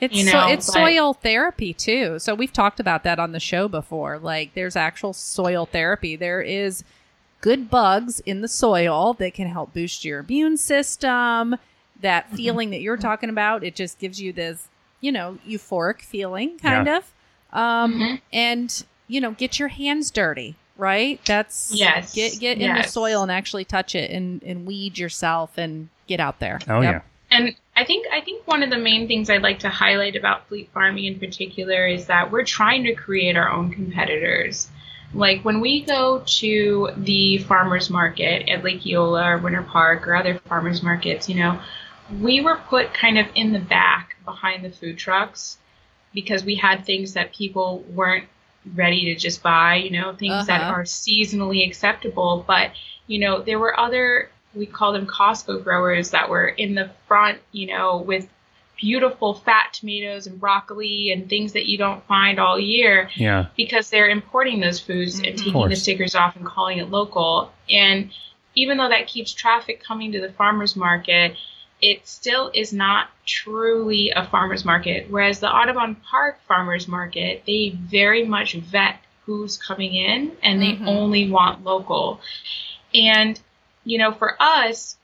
[0.00, 2.18] It's you know, so, it's but, soil therapy too.
[2.18, 4.18] So we've talked about that on the show before.
[4.18, 6.16] Like there's actual soil therapy.
[6.16, 6.82] There is
[7.40, 11.56] good bugs in the soil that can help boost your immune system.
[12.00, 12.36] That mm-hmm.
[12.36, 14.66] feeling that you're talking about, it just gives you this,
[15.00, 16.96] you know, euphoric feeling kind yeah.
[16.96, 17.12] of.
[17.52, 18.14] Um, mm-hmm.
[18.32, 21.20] and you know, get your hands dirty, right?
[21.26, 22.14] That's yes.
[22.14, 22.68] Get get yes.
[22.68, 26.58] in the soil and actually touch it and and weed yourself and get out there.
[26.68, 26.92] Oh yep.
[26.92, 27.36] yeah.
[27.36, 30.48] And I think I think one of the main things I'd like to highlight about
[30.48, 34.68] fleet farming in particular is that we're trying to create our own competitors.
[35.14, 40.14] Like when we go to the farmers market at Lake Eola or Winter Park or
[40.14, 41.60] other farmers markets, you know,
[42.20, 45.58] we were put kind of in the back behind the food trucks
[46.14, 48.26] because we had things that people weren't
[48.74, 50.44] ready to just buy, you know, things uh-huh.
[50.44, 52.44] that are seasonally acceptable.
[52.46, 52.72] But,
[53.06, 57.40] you know, there were other, we call them Costco growers that were in the front,
[57.52, 58.28] you know, with
[58.76, 63.10] beautiful fat tomatoes and broccoli and things that you don't find all year.
[63.14, 63.46] Yeah.
[63.56, 65.24] Because they're importing those foods mm-hmm.
[65.26, 67.52] and taking the stickers off and calling it local.
[67.70, 68.10] And
[68.54, 71.36] even though that keeps traffic coming to the farmers market,
[71.82, 75.08] it still is not truly a farmer's market.
[75.10, 80.72] Whereas the Audubon Park farmer's market, they very much vet who's coming in and they
[80.72, 80.88] mm-hmm.
[80.88, 82.20] only want local.
[82.94, 83.38] And,
[83.84, 84.96] you know, for us,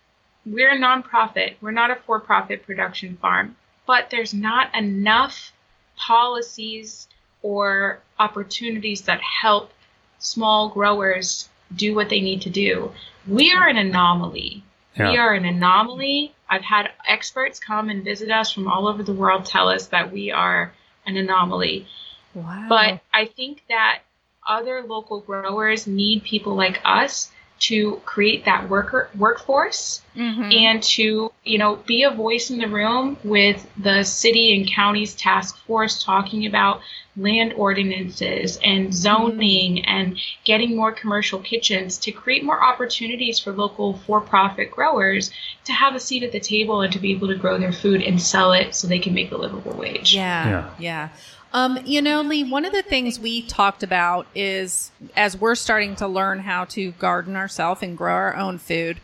[0.47, 5.53] we're a nonprofit, we're not a for profit production farm, but there's not enough
[5.97, 7.09] policies
[7.43, 9.73] or opportunities that help
[10.21, 12.93] small growers do what they need to do.
[13.27, 14.63] We are an anomaly.
[14.97, 15.11] Yeah.
[15.11, 19.13] We are an anomaly I've had experts come and visit us from all over the
[19.13, 20.73] world tell us that we are
[21.07, 21.87] an anomaly.
[22.35, 22.67] Wow.
[22.69, 24.01] But I think that
[24.47, 30.51] other local growers need people like us to create that worker workforce mm-hmm.
[30.53, 35.15] and to you know be a voice in the room with the city and counties
[35.15, 36.81] task force talking about
[37.17, 39.91] land ordinances and zoning mm-hmm.
[39.91, 45.31] and getting more commercial kitchens to create more opportunities for local for-profit growers
[45.65, 48.03] to have a seat at the table and to be able to grow their food
[48.03, 50.15] and sell it so they can make a livable wage.
[50.15, 50.49] Yeah.
[50.49, 50.71] Yeah.
[50.79, 51.09] yeah.
[51.53, 55.97] Um, you know, Lee, one of the things we talked about is as we're starting
[55.97, 59.01] to learn how to garden ourselves and grow our own food,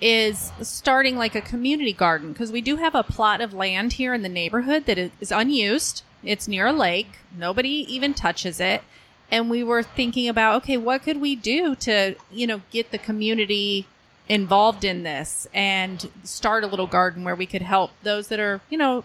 [0.00, 4.12] is starting like a community garden because we do have a plot of land here
[4.12, 6.02] in the neighborhood that is unused.
[6.24, 8.82] It's near a lake, nobody even touches it.
[9.30, 12.98] And we were thinking about, okay, what could we do to, you know, get the
[12.98, 13.86] community
[14.28, 18.60] involved in this and start a little garden where we could help those that are,
[18.68, 19.04] you know,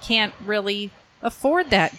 [0.00, 0.90] can't really
[1.22, 1.94] afford that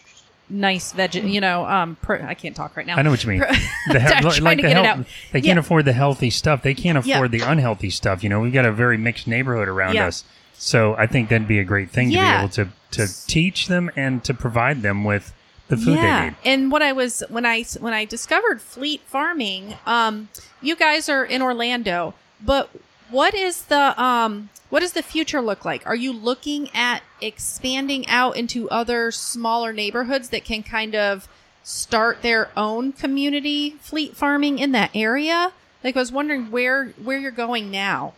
[0.50, 1.16] nice veg.
[1.16, 2.96] You know, um, I can't talk right now.
[2.96, 3.40] I know what you mean.
[3.40, 4.00] The
[4.34, 5.60] he- like the health, they can't yeah.
[5.60, 6.62] afford the healthy stuff.
[6.62, 7.40] They can't afford yeah.
[7.40, 8.24] the unhealthy stuff.
[8.24, 10.08] You know, we've got a very mixed neighborhood around yeah.
[10.08, 10.24] us.
[10.54, 13.90] So I think that'd be a great thing to be able to to teach them
[13.96, 15.34] and to provide them with
[15.68, 16.20] the food yeah.
[16.20, 16.36] they need.
[16.46, 20.30] And what I was when I when I discovered Fleet Farming, um,
[20.62, 22.70] you guys are in Orlando, but
[23.10, 25.86] what is the um what does the future look like?
[25.86, 31.28] Are you looking at expanding out into other smaller neighborhoods that can kind of
[31.64, 35.52] start their own community fleet farming in that area?
[35.84, 38.14] Like I was wondering where where you're going now.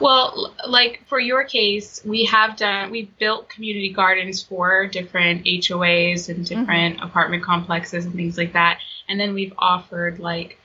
[0.00, 6.28] Well, like for your case, we have done, we've built community gardens for different HOAs
[6.28, 7.04] and different mm-hmm.
[7.04, 8.80] apartment complexes and things like that.
[9.08, 10.58] And then we've offered like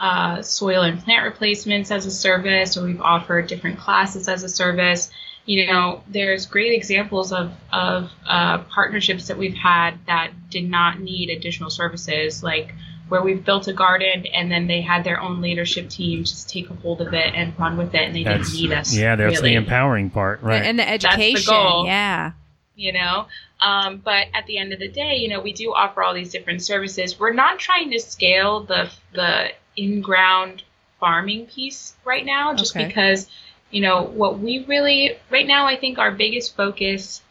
[0.00, 4.48] uh, soil and plant replacements as a service, or we've offered different classes as a
[4.48, 5.10] service.
[5.44, 11.00] You know, there's great examples of, of uh, partnerships that we've had that did not
[11.00, 12.74] need additional services, like
[13.08, 16.68] where we've built a garden and then they had their own leadership team just take
[16.70, 18.94] a hold of it and run with it and they that's, didn't need us.
[18.94, 19.50] Yeah, that's really.
[19.50, 20.62] the empowering part, right?
[20.62, 21.40] And the education.
[21.40, 22.32] The goal, yeah.
[22.76, 23.26] You know,
[23.60, 26.30] um, but at the end of the day, you know, we do offer all these
[26.30, 27.18] different services.
[27.18, 30.62] We're not trying to scale the the in ground
[31.00, 32.86] farming piece right now, just okay.
[32.86, 33.28] because,
[33.70, 37.22] you know, what we really right now, I think our biggest focus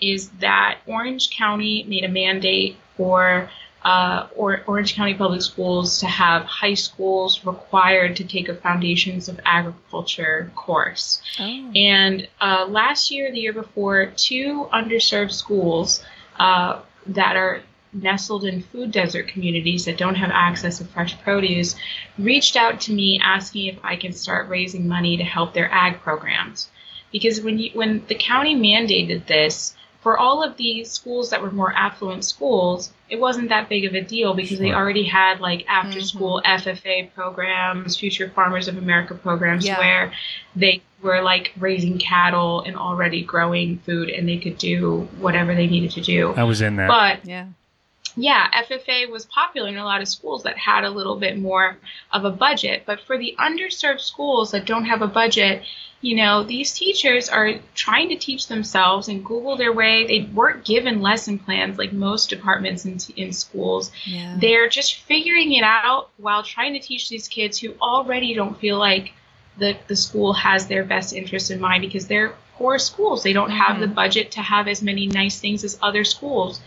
[0.00, 3.48] is that Orange County made a mandate for
[3.82, 9.28] uh, or Orange County Public Schools to have high schools required to take a Foundations
[9.28, 11.22] of Agriculture course.
[11.38, 11.70] Oh.
[11.74, 16.04] And uh, last year, the year before, two underserved schools
[16.38, 17.62] uh, that are
[18.02, 21.74] nestled in food desert communities that don't have access to fresh produce
[22.18, 26.00] reached out to me asking if I can start raising money to help their ag
[26.00, 26.68] programs.
[27.12, 29.74] Because when you, when the county mandated this,
[30.06, 33.92] for all of these schools that were more affluent schools, it wasn't that big of
[33.92, 34.58] a deal because sure.
[34.58, 36.06] they already had like after mm-hmm.
[36.06, 39.80] school FFA programs, Future Farmers of America programs yeah.
[39.80, 40.12] where
[40.54, 45.66] they were like raising cattle and already growing food and they could do whatever they
[45.66, 46.32] needed to do.
[46.34, 46.86] I was in that.
[46.86, 47.48] But yeah.
[48.16, 51.76] Yeah, FFA was popular in a lot of schools that had a little bit more
[52.12, 52.84] of a budget.
[52.86, 55.62] But for the underserved schools that don't have a budget,
[56.00, 60.06] you know, these teachers are trying to teach themselves and Google their way.
[60.06, 63.90] They weren't given lesson plans like most departments in, in schools.
[64.04, 64.36] Yeah.
[64.40, 68.78] They're just figuring it out while trying to teach these kids who already don't feel
[68.78, 69.12] like
[69.58, 73.22] the, the school has their best interest in mind because they're poor schools.
[73.22, 73.82] They don't have mm-hmm.
[73.82, 76.60] the budget to have as many nice things as other schools.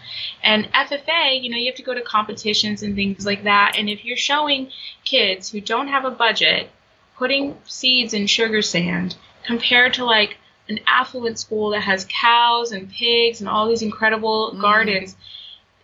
[0.43, 3.75] And FFA, you know, you have to go to competitions and things like that.
[3.77, 4.71] And if you're showing
[5.03, 6.69] kids who don't have a budget
[7.17, 10.37] putting seeds in sugar sand compared to like
[10.69, 14.61] an affluent school that has cows and pigs and all these incredible mm.
[14.61, 15.15] gardens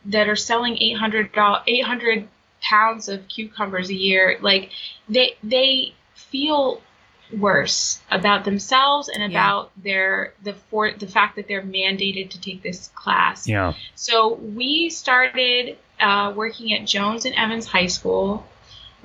[0.05, 1.31] that are selling 800
[1.67, 2.27] 800
[2.61, 4.69] pounds of cucumbers a year like
[5.09, 6.81] they they feel
[7.31, 9.83] worse about themselves and about yeah.
[9.83, 13.47] their the for the fact that they're mandated to take this class.
[13.47, 13.73] Yeah.
[13.95, 18.45] So we started uh, working at Jones and Evans High School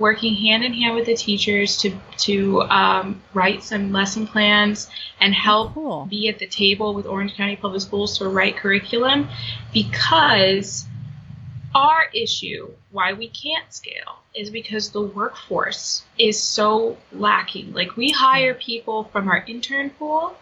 [0.01, 4.89] working hand in hand with the teachers to to um, write some lesson plans
[5.21, 6.07] and help cool.
[6.09, 9.29] be at the table with Orange County Public Schools to write curriculum
[9.71, 10.85] because
[11.73, 17.73] our issue why we can't scale is because the workforce is so lacking.
[17.73, 20.35] Like we hire people from our intern pool,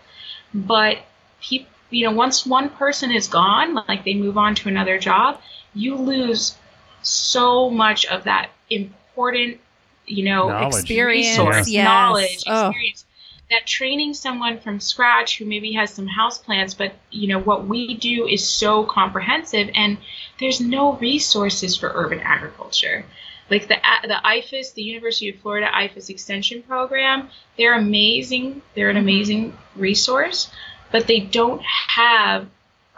[0.54, 1.00] but
[1.42, 5.42] people you know once one person is gone, like they move on to another job,
[5.74, 6.56] you lose
[7.02, 9.60] so much of that important,
[10.06, 10.76] you know, knowledge.
[10.76, 11.86] experience, resource, yes.
[11.86, 12.68] knowledge, oh.
[12.68, 13.06] experience.
[13.50, 17.66] That training someone from scratch who maybe has some house plants, but you know what
[17.66, 19.98] we do is so comprehensive, and
[20.40, 23.06] there's no resources for urban agriculture.
[23.50, 28.62] Like the the IFAS, the University of Florida IFAS Extension Program, they're amazing.
[28.76, 29.04] They're an mm-hmm.
[29.04, 30.52] amazing resource,
[30.92, 32.48] but they don't have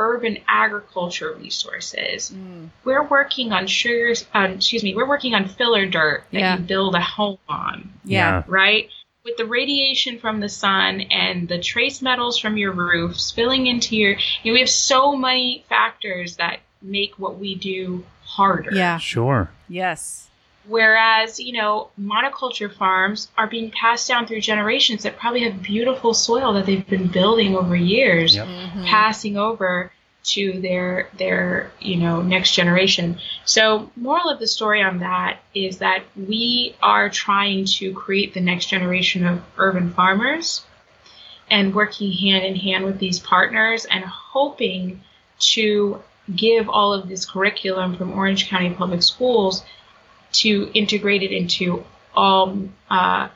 [0.01, 2.31] urban agriculture resources.
[2.31, 2.69] Mm.
[2.83, 6.57] We're working on sugars, um, excuse me, we're working on filler dirt that yeah.
[6.57, 7.93] you build a home on.
[8.03, 8.43] Yeah.
[8.47, 8.89] Right?
[9.23, 13.95] With the radiation from the sun and the trace metals from your roof spilling into
[13.95, 18.71] your, you know, we have so many factors that make what we do harder.
[18.73, 18.97] Yeah.
[18.97, 19.51] Sure.
[19.69, 20.30] Yes.
[20.67, 26.13] Whereas, you know, monoculture farms are being passed down through generations that probably have beautiful
[26.13, 28.47] soil that they've been building over years, yep.
[28.47, 28.85] mm-hmm.
[28.85, 29.91] passing over
[30.23, 33.17] to their their you know next generation.
[33.45, 38.41] So moral of the story on that is that we are trying to create the
[38.41, 40.63] next generation of urban farmers
[41.49, 45.01] and working hand in hand with these partners and hoping
[45.39, 46.01] to
[46.33, 49.63] give all of this curriculum from Orange County Public Schools
[50.33, 52.57] to integrate it into all
[52.89, 53.29] uh,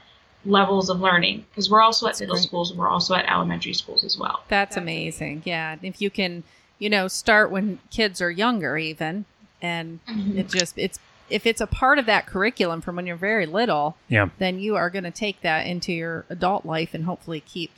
[0.46, 4.04] levels of learning because we're also at middle schools and we're also at elementary schools
[4.04, 4.44] as well.
[4.48, 5.44] That's amazing.
[5.46, 6.44] Yeah, if you can,
[6.80, 9.26] you know, start when kids are younger, even,
[9.62, 10.40] and mm-hmm.
[10.40, 13.98] it just it's if it's a part of that curriculum from when you're very little,
[14.08, 17.72] yeah, then you are going to take that into your adult life and hopefully keep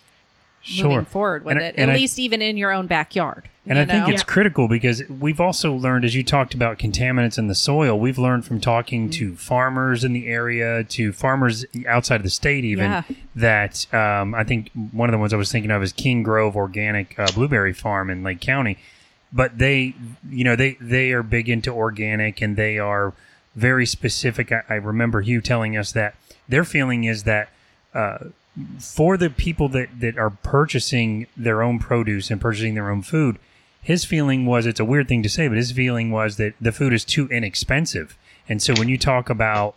[0.61, 0.89] Sure.
[0.89, 1.75] moving forward with And it.
[1.77, 3.47] and At I- least even in your own backyard.
[3.65, 4.13] And you I think know?
[4.13, 8.17] it's critical because we've also learned, as you talked about contaminants in the soil, we've
[8.17, 12.85] learned from talking to farmers in the area, to farmers outside of the state, even
[12.85, 13.03] Yeah.
[13.35, 16.55] that um, I think one of the ones I was thinking of is King Grove
[16.55, 18.77] Organic uh, Blueberry Farm in Lake County.
[19.33, 19.93] But they,
[20.29, 23.11] you know, they they are big into organic and they are
[23.55, 24.53] very specific.
[24.53, 26.15] I, I remember Hugh telling us that
[26.47, 27.49] their feeling is that
[27.93, 28.17] uh,
[28.79, 33.37] for the people that, that are purchasing their own produce and purchasing their own food,
[33.81, 36.71] his feeling was it's a weird thing to say, but his feeling was that the
[36.71, 38.17] food is too inexpensive.
[38.49, 39.75] And so when you talk about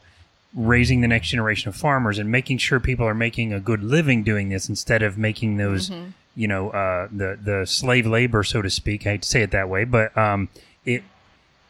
[0.54, 4.24] raising the next generation of farmers and making sure people are making a good living
[4.24, 5.90] doing this instead of making those,
[6.34, 9.06] you know, uh, the the slave labor, so to speak.
[9.06, 10.48] I hate to say it that way, but um,
[10.84, 11.04] it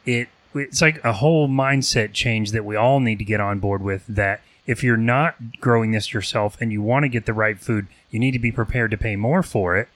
[0.06, 3.82] it it's like a whole mindset change that we all need to get on board
[3.82, 4.40] with that
[4.71, 8.18] if you're not growing this yourself and you want to get the right food you
[8.18, 9.89] need to be prepared to pay more for it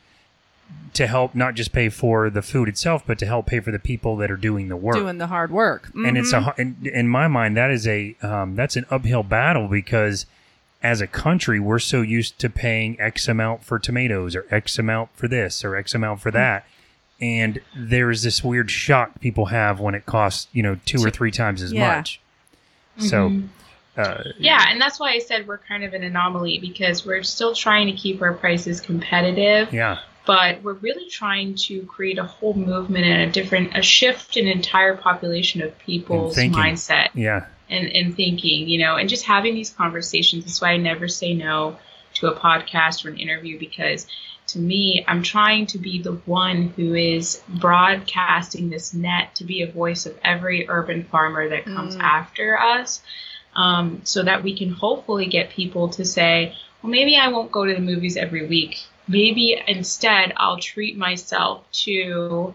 [0.95, 3.79] to help not just pay for the food itself but to help pay for the
[3.79, 5.91] people that are doing the work doing the hard work.
[5.95, 6.59] and it's a Mhm.
[6.59, 10.27] in, in my mind that is a um, that's an uphill battle because
[10.83, 15.11] as a country we're so used to paying x amount for tomatoes or x amount
[15.15, 16.65] for this or x amount for that
[17.21, 21.11] and there is this weird shock people have when it costs you know two or
[21.11, 21.97] three times as Yeah.
[21.97, 22.21] much
[22.99, 23.49] so Mhm.
[23.97, 27.55] Uh, Yeah, and that's why I said we're kind of an anomaly because we're still
[27.55, 32.55] trying to keep our prices competitive, yeah but we're really trying to create a whole
[32.55, 36.59] movement and a different, a shift in entire population of people's thinking.
[36.59, 40.45] mindset yeah and, and thinking, you know, and just having these conversations.
[40.45, 41.77] That's why I never say no
[42.15, 44.07] to a podcast or an interview because
[44.49, 49.63] to me, I'm trying to be the one who is broadcasting this net to be
[49.63, 52.03] a voice of every urban farmer that comes Mm.
[52.03, 53.01] after us
[53.57, 57.65] um, so that we can hopefully get people to say, well, maybe I won't go
[57.65, 58.85] to the movies every week.
[59.07, 62.55] Maybe instead I'll treat myself to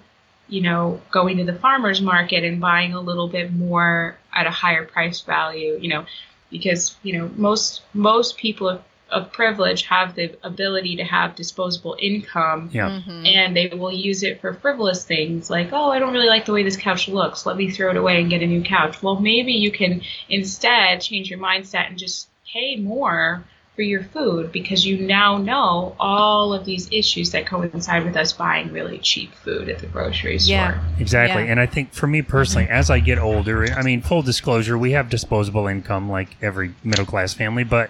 [0.50, 4.52] you know, going to the farmer's market and buying a little bit more at a
[4.52, 6.06] higher price value, you know,
[6.50, 11.96] because, you know, most most people of, of privilege have the ability to have disposable
[12.00, 13.28] income yeah Mhm.
[13.28, 16.54] and they will use it for frivolous things like, oh, I don't really like the
[16.54, 17.46] way this couch looks.
[17.46, 19.02] Let me throw it away and get a new couch.
[19.02, 23.44] Well, maybe you can instead change your mindset and just pay more
[23.76, 28.34] for your food because you now know all of these issues that coincide with us
[28.34, 30.56] buying really cheap food at the grocery store.
[30.56, 30.82] Yeah.
[31.00, 31.44] Exactly.
[31.46, 31.52] Yeah.
[31.52, 34.92] And I think for me personally, as I get older, I mean, full disclosure, we
[34.92, 37.90] have disposable income like every middle class family, but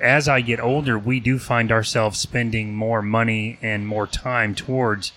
[0.00, 5.12] as I get older, we do find ourselves spending more money and more time towards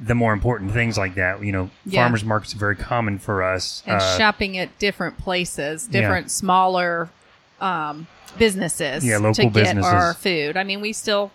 [0.00, 1.44] the more important things like that.
[1.44, 2.02] You know, Yeah.
[2.02, 3.82] farmers markets are very common for us.
[3.86, 6.00] and Uh, shopping at different places, Yeah.
[6.00, 7.08] different smaller
[7.60, 10.56] um, businesses Yeah, local to get our food.
[10.56, 11.30] I mean, we still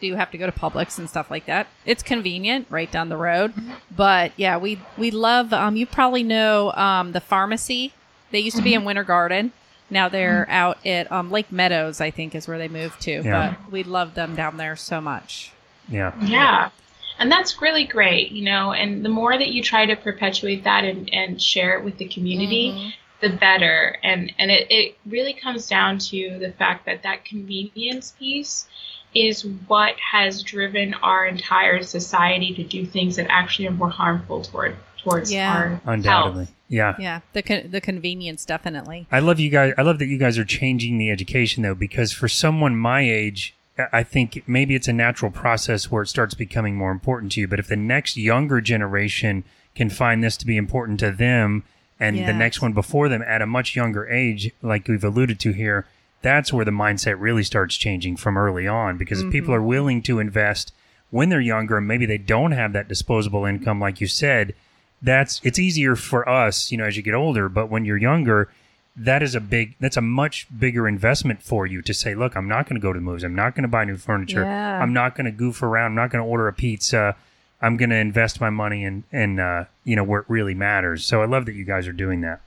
[0.00, 1.66] do have to go to Publix and stuff like that.
[1.84, 3.52] It's convenient, right down the road.
[3.90, 5.52] But yeah, we we love.
[5.52, 7.92] Um, you probably know um, the pharmacy.
[8.30, 9.50] They used to be in Winter Garden.
[9.92, 13.22] Now they're out at um, Lake Meadows, I think, is where they moved to.
[13.22, 13.54] Yeah.
[13.62, 15.52] But we love them down there so much.
[15.88, 16.12] yeah.
[16.20, 16.70] Yeah.
[17.18, 20.82] And that's really great, you know, and the more that you try to perpetuate that
[20.84, 22.92] and, and share it with the community, Mhm.
[23.20, 23.96] the better.
[24.02, 28.66] And and it, it really comes down to the fact that that convenience piece
[29.14, 34.40] is what has driven our entire society to do things that actually are more harmful
[34.42, 34.74] toward
[35.04, 35.54] towards Yeah.
[35.54, 36.44] our Undoubtedly.
[36.46, 36.54] health.
[36.72, 36.96] Yeah.
[36.98, 39.06] Yeah, the con- the convenience definitely.
[39.12, 39.74] I love you guys.
[39.76, 43.54] I love that you guys are changing the education though, because for someone my age,
[43.78, 47.40] I- I think maybe it's a natural process where it starts becoming more important to
[47.40, 47.46] you.
[47.46, 49.44] But if the next younger generation
[49.74, 51.64] can find this to be important to them,
[52.00, 55.52] and the next one before them at a much younger age, like we've alluded to
[55.52, 55.86] here,
[56.22, 58.96] that's where the mindset really starts changing from early on.
[58.96, 59.62] Because if people mm-hmm.
[59.62, 60.72] are willing to invest
[61.10, 64.54] when they're younger, and maybe they don't have that disposable income, like you said,
[65.02, 67.48] that's it's easier for us, you know, as you get older.
[67.48, 68.48] But when you're younger,
[68.96, 72.48] that is a big that's a much bigger investment for you to say, look, I'm
[72.48, 73.24] not going to go to the movies.
[73.24, 74.42] I'm not going to buy new furniture.
[74.42, 74.80] Yeah.
[74.82, 75.86] I'm not going to goof around.
[75.86, 77.16] I'm not going to order a pizza.
[77.60, 81.04] I'm going to invest my money in in uh, you know where it really matters.
[81.04, 82.40] So I love that you guys are doing that.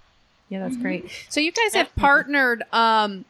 [0.50, 1.10] Yeah, that's great.
[1.30, 3.26] So you guys have partnered um,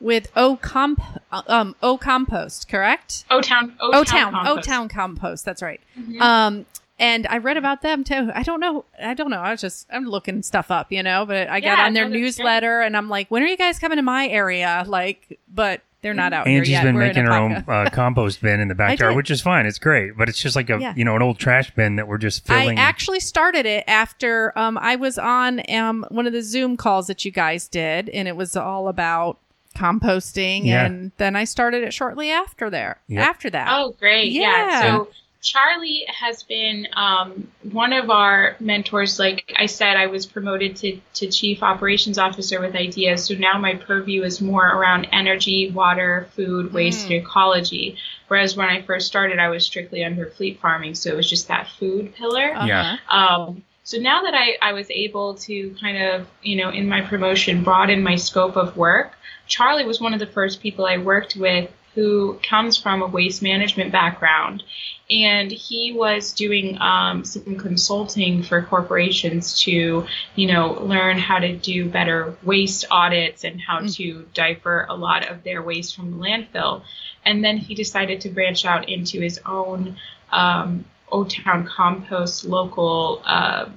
[0.00, 1.00] with O Comp
[1.30, 3.24] um, O Compost, correct?
[3.30, 5.44] O Town O, O Town O Town Compost.
[5.44, 5.80] That's right.
[5.98, 6.20] Mhm.
[6.20, 6.66] Um,
[6.98, 8.30] and I read about them too.
[8.34, 8.84] I don't know.
[9.02, 9.40] I don't know.
[9.40, 11.26] I was just I'm looking stuff up, you know.
[11.26, 13.78] But I got on their no, that's newsletter, and I'm like, when are you guys
[13.78, 14.84] coming to my area?
[14.86, 16.84] Like, but they're not out here Angie's yet.
[16.84, 19.66] been We're making her own uh, compost bin in the backyard, which is fine.
[19.66, 20.94] It's great, but it's just like a Yeah.
[20.96, 22.78] you know an old trash bin that we're just filling.
[22.78, 27.08] I actually started it after um, I was on um, one of the Zoom calls
[27.08, 29.38] that you guys did, and it was all about
[29.74, 30.86] composting, Yeah.
[30.86, 32.98] and then I started it shortly after there.
[33.08, 33.28] Yep.
[33.28, 34.32] After that, Oh, great.
[34.32, 34.42] Yeah.
[34.42, 34.80] Yeah.
[34.82, 35.08] So
[35.46, 39.16] Charlie has been um, one of our mentors.
[39.20, 43.26] Like I said, I was promoted to, to chief operations officer with ideas.
[43.26, 47.96] So now my purview is more around energy, water, food, waste, and ecology.
[48.26, 50.96] Whereas when I first started, I was strictly under fleet farming.
[50.96, 52.52] So it was just that food pillar.
[52.52, 52.66] Uh-huh.
[52.66, 52.96] Yeah.
[53.08, 57.02] Um, so now that I, I was able to kind of, you know, in my
[57.02, 59.12] promotion, broaden my scope of work,
[59.46, 63.42] Charlie was one of the first people I worked with who comes from a waste
[63.42, 64.62] management background.
[65.10, 71.56] And he was doing um, some consulting for corporations to, you know, learn how to
[71.56, 76.16] do better waste audits and how to divert a lot of their waste from the
[76.18, 76.82] landfill.
[77.24, 79.96] And then he decided to branch out into his own
[80.30, 83.70] um, O Town Compost local uh,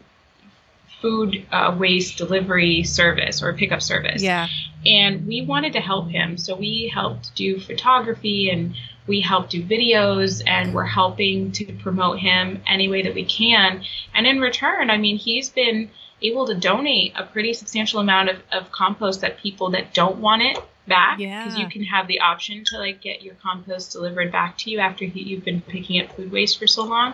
[1.01, 4.21] food uh, waste delivery service or pickup service.
[4.21, 4.47] yeah,
[4.85, 6.37] And we wanted to help him.
[6.37, 8.75] So we helped do photography and
[9.07, 13.83] we helped do videos and we're helping to promote him any way that we can.
[14.13, 15.89] And in return, I mean, he's been
[16.21, 20.41] able to donate a pretty substantial amount of, of compost that people that don't want
[20.41, 20.57] it
[20.89, 21.57] back because Yeah.
[21.59, 25.05] you can have the option to like get your compost delivered back to you after
[25.05, 27.13] you- you've been picking up food waste for so long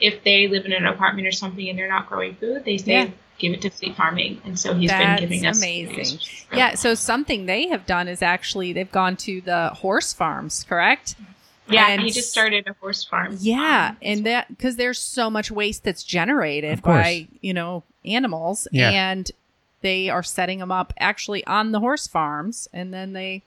[0.00, 2.92] if they live in an apartment or something and they're not growing food they say
[2.92, 3.08] Yeah.
[3.38, 6.18] give it to fleet farming and so he's That's been giving us amazing.
[6.52, 11.14] Yeah, so something they have done is actually they've gone to the horse farms, correct?
[11.70, 15.28] yeah And he just started a horse farm Yeah, Um, and that because there's so
[15.28, 18.88] much waste that's generated by you know animals, Yeah.
[18.90, 19.30] and
[19.80, 23.42] they are setting them up actually on the horse farms, and then they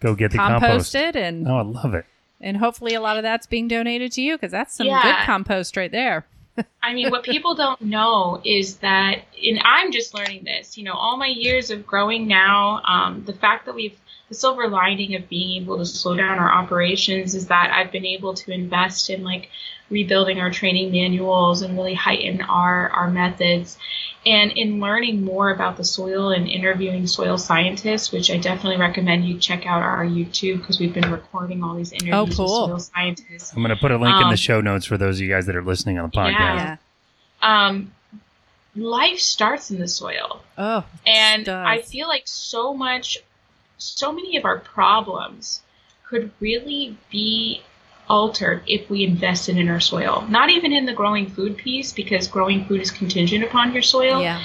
[0.00, 0.94] Go get the compost, compost.
[0.94, 2.04] it, and Oh, I love it.
[2.40, 5.02] and hopefully a lot of that's being donated to you because that's some Yeah.
[5.02, 6.26] good compost right there.
[6.82, 10.94] I mean, what people don't know is that, and I'm just learning this, you know,
[10.94, 13.96] all my years of growing now, um, the fact that we've,
[14.28, 18.04] the silver lining of being able to slow down our operations is that I've been
[18.04, 19.48] able to invest in like
[19.88, 23.78] rebuilding our training manuals and really heighten our, our methods.
[24.28, 29.24] And in learning more about the soil and interviewing soil scientists, which I definitely recommend
[29.24, 32.68] you check out our YouTube because we've been recording all these interviews cool.
[32.68, 33.52] with soil scientists.
[33.54, 35.30] I'm going to put a link in the Um, show notes for those of you
[35.30, 36.32] guys that are listening on the podcast.
[36.36, 36.76] Yeah.
[37.40, 37.92] Um,
[38.76, 40.42] life starts in the soil.
[40.58, 41.66] Oh, And does.
[41.66, 43.18] I feel like so much,
[43.78, 45.62] so many of our problems
[46.06, 47.62] could really be
[48.08, 50.24] altered if we invested in our soil.
[50.28, 54.22] Not even in the growing food piece, because growing food is contingent upon your soil.
[54.22, 54.42] yeah,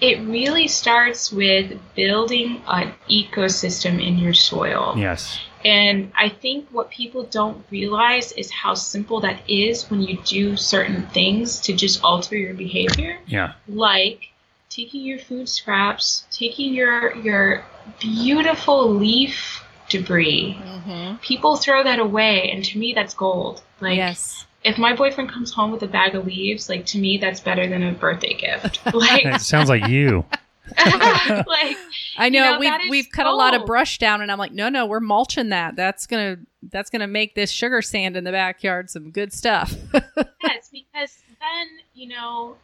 [0.00, 4.94] It really starts with building an ecosystem in your soil.
[4.96, 5.38] Yes.
[5.64, 10.56] And I think what people don't realize is how simple that is when you do
[10.56, 13.54] certain things to just alter your behavior Yeah.
[13.66, 14.28] like
[14.68, 17.64] taking your food scraps, taking your your
[18.00, 19.53] beautiful leaf
[19.88, 20.58] debris.
[20.60, 21.16] mm-hmm.
[21.16, 23.62] People throw that away, and to me, that's gold.
[23.80, 27.18] Like, yes, if my boyfriend comes home with a bag of leaves, like to me,
[27.18, 28.80] that's better than a birthday gift.
[28.94, 30.24] Like, It sounds like you.
[30.78, 31.76] like
[32.16, 34.70] I know, know, we've we've cut a lot of brush down, and I'm like, no,
[34.70, 35.76] no, we're mulching that.
[35.76, 36.38] That's gonna
[36.70, 39.74] that's gonna make this sugar sand in the backyard some good stuff.
[39.92, 42.56] yes, because then you know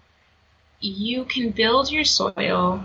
[0.81, 2.83] you can build your soil,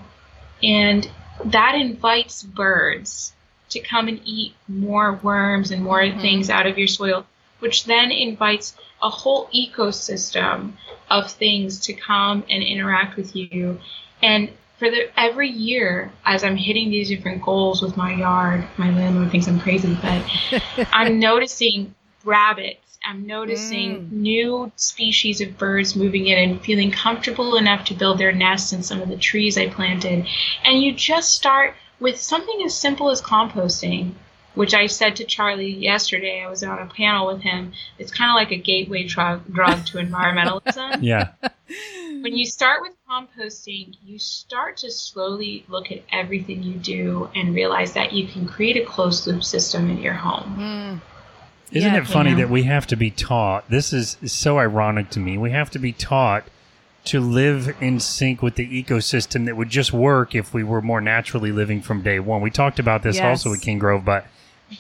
[0.62, 1.10] and
[1.46, 3.35] that invites birds
[3.76, 6.20] to come and eat more worms and more Mhm.
[6.22, 7.26] things out of your soil,
[7.60, 10.72] which then invites a whole ecosystem
[11.10, 13.80] of things to come and interact with you.
[14.24, 14.50] And
[14.80, 19.32] for the every year, as I'm hitting these different goals with my yard, my landlord
[19.32, 20.22] thinks I'm crazy, but
[20.94, 22.98] I'm noticing rabbits.
[23.08, 24.12] I'm noticing Mm.
[24.12, 28.82] new species of birds moving in and feeling comfortable enough to build their nests in
[28.82, 30.26] some of the trees I planted.
[30.64, 34.12] And you just start with something as simple as composting,
[34.54, 36.42] which I said to Charlie yesterday.
[36.44, 37.74] I was on a panel with him.
[38.00, 41.30] It's kind of like a gateway drug, drug to environmentalism Yeah.
[42.22, 47.54] when you start with composting, you start to slowly look at everything you do and
[47.54, 50.56] realize that you can create a closed loop system in your home.
[50.58, 51.02] Mm.
[51.72, 52.38] Isn't Yeah, it funny yeah.
[52.38, 53.70] that we have to be taught?
[53.70, 55.38] This is so ironic to me.
[55.38, 56.46] We have to be taught
[57.06, 61.02] to live in sync with the ecosystem that would just work if we were more
[61.02, 62.42] naturally living from day one.
[62.42, 63.26] We talked about this Yes.
[63.26, 64.26] also with King Grove, but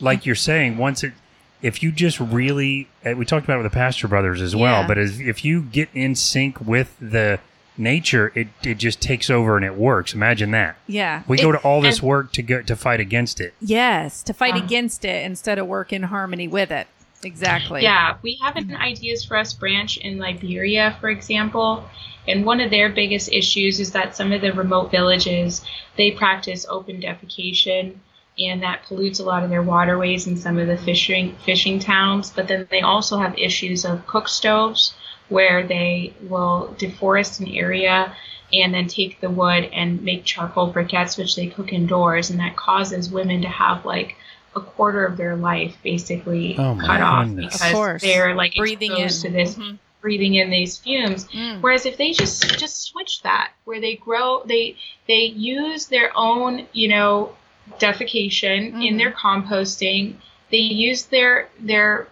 [0.02, 1.14] like you're saying, once it,
[1.62, 4.82] if you just really, uh, we talked about it with the Pasture Brothers as well,
[4.82, 4.88] Yeah.
[4.88, 7.40] but as, if you get in sync with the
[7.78, 10.14] nature, it, it just takes over and it works.
[10.14, 10.78] Imagine that.
[10.88, 13.54] Yeah, We It- go to all this work to go to fight against it.
[13.62, 16.88] yes to fight Um, against it instead of work in harmony with it.
[17.26, 17.82] Exactly.
[17.82, 21.84] Yeah, we have an Ideas for Us branch in Liberia, for example.
[22.28, 25.66] And one of their biggest issues is that some of the remote villages,
[25.98, 27.98] they practice open defecation.
[28.38, 32.30] and that pollutes a lot of their waterways and some of the fishing fishing towns.
[32.30, 34.94] But then they also have issues of cook stoves
[35.30, 38.14] where they will deforest an area
[38.54, 42.56] and then take the wood and make charcoal briquettes, which they cook indoors, and that
[42.56, 44.16] causes women to have like
[44.56, 47.53] a quarter of their life basically Oh, cut off goodness.
[47.58, 48.01] Because course.
[48.01, 49.32] they're like Breathing exposed in.
[49.32, 49.78] to this Mhm.
[50.01, 51.26] breathing in these fumes.
[51.28, 51.62] Mm.
[51.62, 54.76] Whereas if they just just switch that, where they grow, they
[55.08, 57.36] they use their own, you know,
[57.80, 58.86] defecation Mhm.
[58.88, 60.16] in their composting.
[60.51, 62.08] They use their their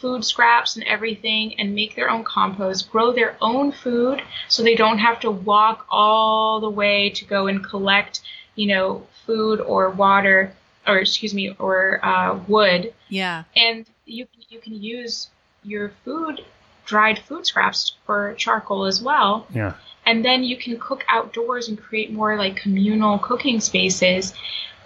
[0.00, 4.74] food scraps and everything and make their own compost, grow their own food so they
[4.74, 8.20] don't have to walk all the way to go and collect,
[8.56, 10.52] you know, food or water
[10.86, 13.44] or excuse me, or uh, wood Yeah.
[13.56, 15.28] and you you can use
[15.64, 16.44] your food
[16.84, 19.74] dried food scraps for charcoal as well Yeah.
[20.04, 24.32] and then you can cook outdoors and create more like communal cooking spaces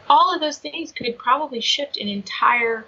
[0.09, 2.87] all of those things could probably shift an entire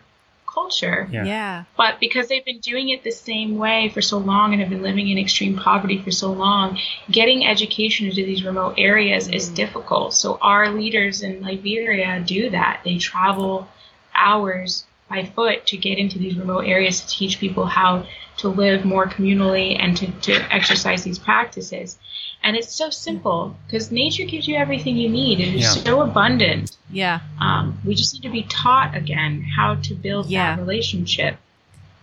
[0.53, 1.25] culture Yeah.
[1.25, 1.65] Yeah.
[1.77, 4.83] but because they've been doing it the same way for so long and have been
[4.83, 6.79] living in extreme poverty for so long,
[7.11, 9.55] getting education into these remote areas is mm.
[9.55, 10.15] difficult.
[10.15, 12.83] So our leaders in Liberia do that.
[12.85, 13.69] They travel
[14.15, 18.07] hours by foot to get into these remote areas to teach people how
[18.39, 21.99] to live more communally and to, to exercise these practices.
[22.45, 25.39] And it's so simple because nature gives you everything you need.
[25.41, 25.83] And It is Yeah.
[25.85, 26.77] so abundant.
[26.91, 27.21] Yeah.
[27.41, 30.57] Um, we just need to be taught again how to build Yeah.
[30.57, 31.37] that relationship.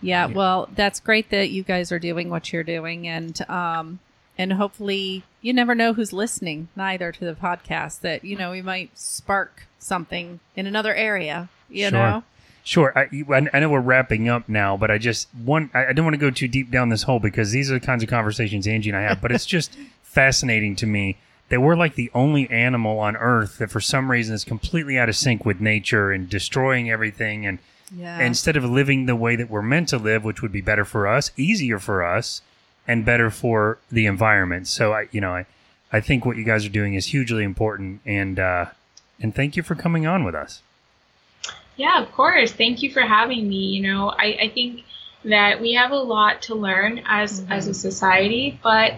[0.02, 3.98] Yeah, well, that's great that you guys are doing what you're doing, and um,
[4.38, 8.00] and hopefully you never know who's listening neither to the podcast.
[8.00, 11.50] That you know we might spark something in another area.
[11.68, 11.92] You Sure.
[11.92, 12.24] know,
[12.64, 12.92] Sure.
[12.98, 16.06] I, I I know we're wrapping up now, but I just one I, I don't
[16.06, 18.66] want to go too deep down this hole because these are the kinds of conversations
[18.66, 19.20] Angie and I have.
[19.20, 19.76] But it's just
[20.10, 21.16] fascinating to me
[21.50, 25.08] that we're like the only animal on Earth that for some reason is completely out
[25.08, 27.58] of sync with nature and destroying everything and
[27.94, 30.84] yeah, instead of living the way that we're meant to live, which would be better
[30.84, 32.40] for us, easier for us,
[32.86, 34.68] and better for the environment.
[34.68, 35.46] So I, you know, I,
[35.92, 38.66] I think what you guys are doing is hugely important, and uh,
[39.20, 40.62] and thank you for coming on with us.
[41.76, 42.52] Yeah, of course.
[42.52, 43.56] Thank you for having me.
[43.56, 44.84] You know, I, I think
[45.24, 48.94] that we have a lot to learn as as a society, but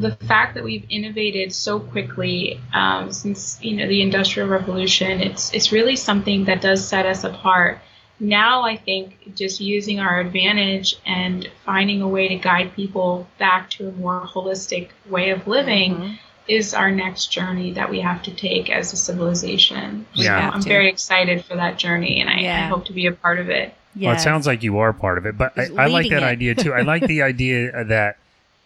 [0.00, 5.52] the fact that we've innovated so quickly um, since you know the industrial revolution, it's
[5.52, 7.78] it's really something that does set us apart.
[8.20, 13.70] Now I think just using our advantage and finding a way to guide people back
[13.70, 16.18] to a more holistic way of living Mhm.
[16.48, 20.06] is our next journey that we have to take as a civilization.
[20.16, 20.40] We Yeah.
[20.40, 23.38] have I'm very excited for that journey, and I, I hope to be a part
[23.38, 23.74] of it.
[23.96, 26.26] Well, it sounds like you are part of it, but I, I like that it.
[26.26, 26.72] idea too.
[26.72, 28.16] I like the idea that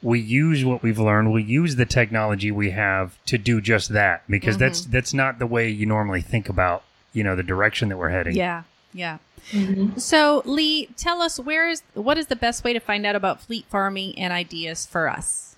[0.03, 4.22] we use what we've learned, we use the technology we have to do just that,
[4.28, 4.92] because that's Mm-hmm.
[4.92, 6.82] that's not the way you normally think about
[7.12, 8.34] you know the direction that we're heading.
[8.34, 9.18] Yeah, yeah.
[9.96, 13.40] So Lee, tell us where is what is the best way to find out about
[13.42, 15.57] fleet farming and ideas for us?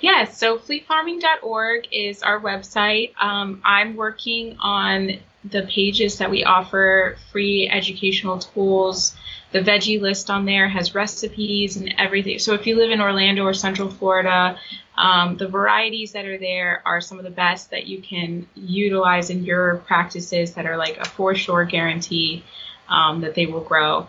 [0.00, 3.12] Yes, so fleetfarming.org is our website.
[3.20, 9.14] Um, I'm working on the pages that we offer free educational tools.
[9.56, 12.38] The veggie list on there has recipes and everything.
[12.40, 14.58] So if you live in Orlando or Central Florida,
[14.98, 19.30] um, the varieties that are there are some of the best that you can utilize
[19.30, 22.44] in your practices that are like a for sure guarantee
[22.90, 24.08] um, that they will grow.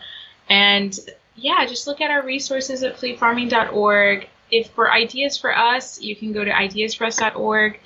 [0.49, 0.93] And
[1.37, 4.27] yeah, just look at our resources at fleetfarming.org.
[4.51, 7.79] If for ideas for us, you can go to ideasforus.org.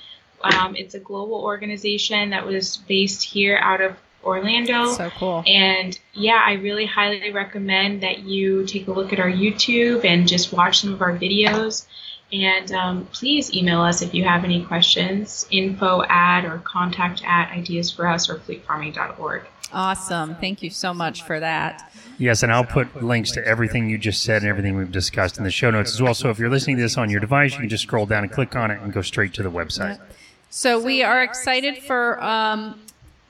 [0.43, 4.93] Um, it's a global organization that was based here out of Orlando.
[4.93, 5.43] So cool.
[5.47, 10.27] And yeah, I really highly recommend that you take a look at our YouTube and
[10.27, 11.85] just watch some of our videos.
[12.33, 17.49] And um, please email us if you have any questions, info at or contact at
[17.49, 19.43] ideasforus or fleetfarming.org.
[19.73, 20.35] Awesome.
[20.35, 21.91] Thank you so much for that.
[22.17, 25.43] Yes, and I'll put links to everything you just said and everything we've discussed in
[25.43, 26.13] the show notes as well.
[26.13, 28.31] So if you're listening to this on your device, you can just scroll down and
[28.31, 29.99] click on it and go straight to the website.
[30.49, 32.79] So we are excited for um,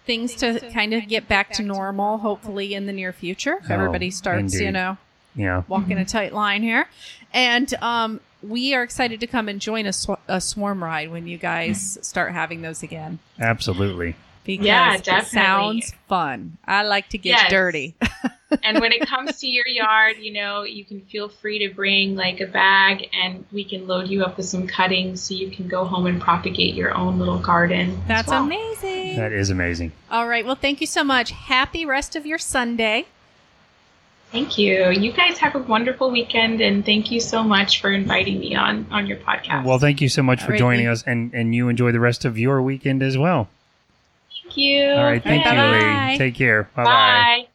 [0.05, 3.57] things to kind of get back to normal, hopefully in the near future.
[3.63, 4.97] If Oh, everybody starts, you know,
[5.35, 5.63] Yeah.
[5.67, 6.87] walking a tight line here,
[7.33, 11.27] and um, we are excited to come and join a, sw- a swarm ride when
[11.27, 13.19] you guys start having those again.
[13.39, 14.15] Absolutely.
[14.43, 16.57] Because Yeah, it sounds fun.
[16.65, 17.51] I like to get Yes.
[17.51, 17.95] dirty.
[18.63, 22.15] and when it comes to your yard, you know, you can feel free to bring
[22.15, 25.67] like a bag and we can load you up with some cuttings so you can
[25.67, 28.01] go home and propagate your own little garden.
[28.07, 28.43] That's well.
[28.43, 29.17] amazing.
[29.17, 29.91] That is amazing.
[30.09, 30.45] All right.
[30.45, 31.31] Well, thank you so much.
[31.31, 33.05] Happy rest of your Sunday.
[34.31, 34.91] Thank you.
[34.91, 38.87] You guys have a wonderful weekend and thank you so much for inviting me on
[38.89, 39.65] on your podcast.
[39.65, 40.57] Well, thank you so much for Alrighty.
[40.57, 43.49] joining us, and, and you enjoy the rest of your weekend as well.
[44.41, 44.91] Thank you.
[44.91, 46.15] All right, thank you, Bye-bye.
[46.17, 46.69] Take care.
[46.75, 47.47] Bye bye.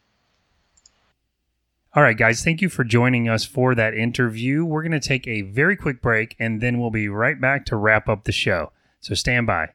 [1.96, 4.66] All right, guys, thank you for joining us for that interview.
[4.66, 7.76] We're going to take a very quick break and then we'll be right back to
[7.76, 8.70] wrap up the show.
[9.00, 9.70] So stand by.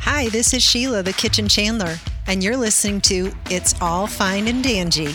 [0.00, 1.94] Hi, this is Sheila, the kitchen chandler,
[2.26, 5.14] and you're listening to It's All Fine and Dangy.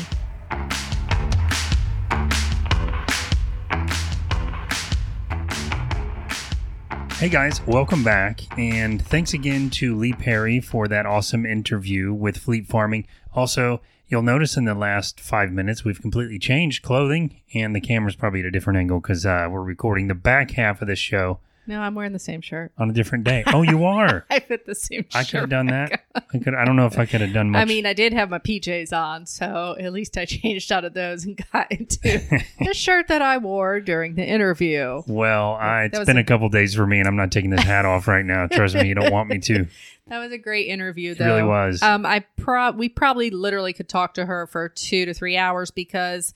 [7.17, 8.39] Hey guys, welcome back.
[8.57, 13.05] And thanks again to Lee Perry for that awesome interview with Fleet Farming.
[13.33, 13.81] Also,
[14.11, 18.41] you'll notice in the last five minutes we've completely changed clothing, and the camera's probably
[18.41, 21.79] at a different angle because uh, we're recording the back half of the show No,
[21.79, 22.71] I'm wearing the same shirt.
[22.77, 23.43] on a different day.
[23.47, 24.25] Oh, you are?
[24.31, 25.15] I fit the same shirt.
[25.15, 26.01] I could have done that.
[26.15, 26.53] I could.
[26.55, 27.61] I don't know if I could have done much.
[27.61, 30.93] I mean, I did have my PJs on, so at least I changed out of
[30.93, 31.99] those and got into
[32.59, 35.03] the shirt that I wore during the interview.
[35.07, 37.63] well, I, it's been a- a couple days for me, and I'm not taking this
[37.63, 38.47] hat off right now.
[38.47, 39.67] Trust me, you don't want me to.
[40.07, 41.25] That was a great interview, It though.
[41.25, 41.81] really was.
[41.81, 45.69] Um, I pro- we probably literally could talk to her for two to three hours
[45.71, 46.33] because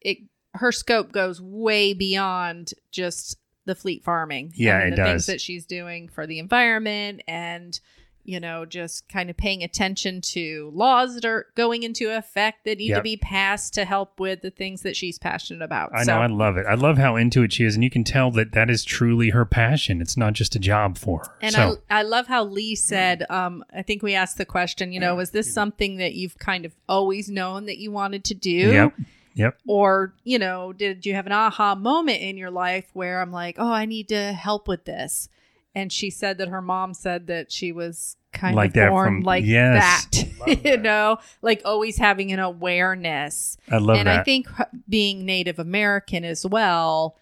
[0.00, 0.18] it
[0.54, 3.37] her scope goes way beyond just
[3.68, 4.52] the fleet farming.
[4.56, 5.06] Yeah, I mean, it the does.
[5.08, 7.78] things that she's doing for the environment and
[8.24, 12.78] you know just kind of paying attention to laws that are going into effect that
[12.78, 12.98] need Yep.
[12.98, 15.90] to be passed to help with the things that she's passionate about.
[15.94, 16.22] I so, know.
[16.22, 16.66] I love it.
[16.66, 19.30] I love how into it she is, and you can tell that that is truly
[19.30, 20.00] her passion.
[20.00, 21.30] It's not just a job for her.
[21.42, 24.92] And so, I, I love how Lee said, um, I think we asked the question,
[24.92, 28.34] you know, was this something that you've kind of always known that you wanted to
[28.34, 28.50] do?
[28.50, 28.94] yep,
[29.38, 29.58] yep.
[29.66, 33.56] Or, you know, did you have an aha moment in your life where I'm like,
[33.58, 35.28] oh, I need to help with this?
[35.74, 39.06] And she said that her mom said that she was kind Like of that born
[39.18, 40.06] from- like yes.
[40.06, 43.56] that, you know, like always having an awareness.
[43.70, 44.20] I love and that.
[44.20, 44.48] I think
[44.88, 47.16] being Native American as well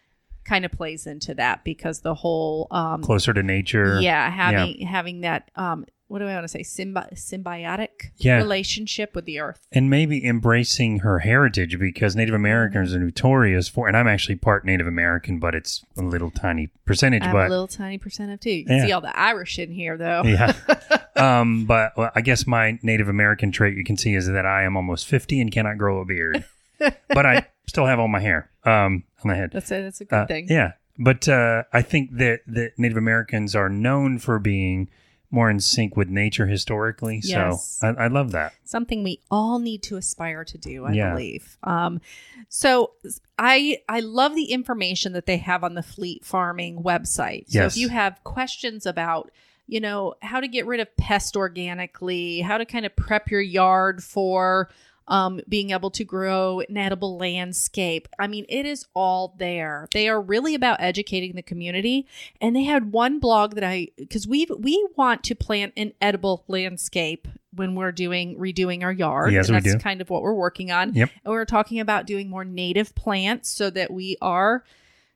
[0.45, 4.01] kind of plays into that because the whole um, Closer to nature.
[4.01, 8.37] yeah having having that um what do i want to say Symbi- symbiotic Yeah.
[8.37, 13.89] relationship with the earth and maybe embracing her heritage because Native Americans are notorious for,
[13.89, 17.23] and I'm actually part Native American, but it's a little tiny percentage.
[17.25, 18.87] i'm but a little tiny percent of too you can Yeah.
[18.87, 20.53] see all the irish in here though yeah.
[21.17, 24.63] um, but well, I guess my Native American trait you can see is that I
[24.65, 26.45] am almost 50 and cannot grow a beard,
[26.79, 29.51] but I still have all my hair um, on my head.
[29.53, 32.97] that's a that's a good Uh, thing Yeah, but uh, I think that that Native
[32.99, 34.89] Americans are known for being
[35.37, 37.21] more in sync with nature historically.
[37.23, 37.79] Yes.
[37.81, 38.55] So I, I love that.
[38.65, 41.11] something we all need to aspire to do i Yeah.
[41.13, 42.01] believe um
[42.49, 42.93] so
[43.39, 47.77] i i love the information that they have on the fleet farming website so Yes.
[47.77, 49.31] if you have questions about
[49.69, 53.41] you know how to get rid of pest organically how to kind of prep your
[53.41, 54.69] yard for
[55.09, 58.09] um, being able to grow an edible landscape.
[58.19, 59.89] I mean, it is all there.
[59.93, 62.07] They are really about educating the community.
[62.41, 66.45] And they had one blog that I because we we want to plant an edible
[66.49, 69.33] landscape when we're doing redoing our yard.
[69.33, 69.81] Yes, and we that's do.
[69.81, 70.95] kind of what we're working on.
[70.95, 71.11] Yep.
[71.25, 74.65] And we we're talking about doing more native plants so that we are,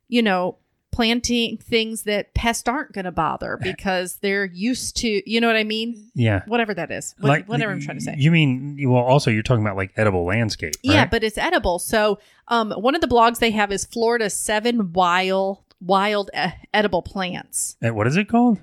[0.09, 0.57] you know,
[0.93, 5.57] planting things that pests aren't going to bother because they're used to, you know what
[5.57, 6.11] I mean?
[6.15, 6.43] Yeah.
[6.47, 7.15] Whatever that is.
[7.21, 8.17] What, whatever I'm trying to say.
[8.19, 9.03] You mean well?
[9.03, 10.75] Also, you're talking about like edible landscape.
[10.83, 11.79] Yeah, but it's edible.
[11.79, 12.19] So,
[12.49, 17.77] um, one of the blogs they have is Florida seven wild wild e- edible plants.
[17.83, 18.59] Uh, what is it called?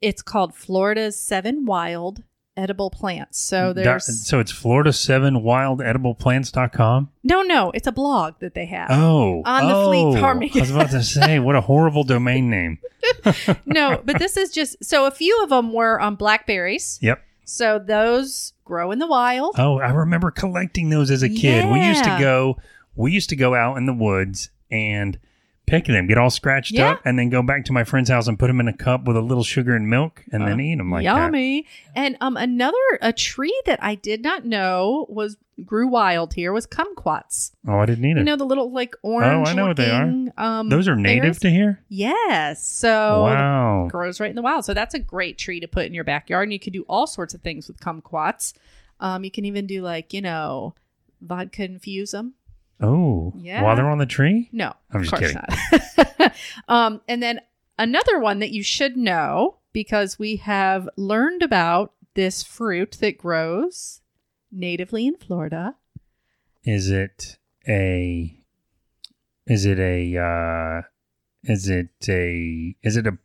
[0.00, 2.22] It's called Florida's seven wild
[2.56, 3.40] edible plants.
[3.40, 7.10] So there's so it's Florida Seven Wild Edible Plants.com.
[7.22, 8.90] no, no, it's a blog that they have.
[8.90, 10.50] Oh, On the oh, Fleet Farming.
[10.54, 12.78] I was about to say, what a horrible domain name.
[13.66, 16.98] no, but this is just so a few of them were on blackberries.
[17.02, 17.22] Yep.
[17.44, 19.56] So those grow in the wild.
[19.58, 21.70] Oh, I remember collecting those as a kid.
[21.70, 22.20] We used to Yeah.
[22.20, 22.56] go
[22.96, 25.18] we used to go out in the woods and
[25.66, 26.92] pick them, get all scratched Yeah.
[26.92, 29.04] up, and then go back to my friend's house and put them in a cup
[29.04, 31.16] with a little sugar and milk, and then eat them like that.
[31.16, 31.66] Yummy.
[31.94, 36.66] And um another a tree that I did not know was grew wild here was
[36.66, 37.52] kumquats.
[37.66, 38.18] Oh, I didn't either.
[38.18, 39.46] You know the little like orange.
[39.46, 40.12] Oh, I know what they are.
[40.36, 41.38] Um, those are native berries?
[41.40, 41.80] to here.
[41.88, 42.66] Yes.
[42.66, 43.88] So wow.
[43.90, 44.64] grows right in the wild.
[44.64, 47.06] So that's a great tree to put in your backyard, and you can do all
[47.06, 48.52] sorts of things with kumquats.
[49.00, 50.74] Um, you can even do like you know
[51.20, 52.34] vodka infuse them.
[52.84, 53.62] Oh, Yeah.
[53.62, 54.48] While they're on the tree.
[54.52, 55.36] No, I'm just kidding.
[55.36, 56.32] not.
[56.68, 57.40] um, and then
[57.78, 64.00] another one that you should know because we have learned about this fruit that grows
[64.52, 65.74] natively in Florida.
[66.64, 68.38] Is it a?
[69.46, 70.16] Is it a?
[70.18, 70.82] uh
[71.42, 72.76] Is it a?
[72.82, 73.18] Is it a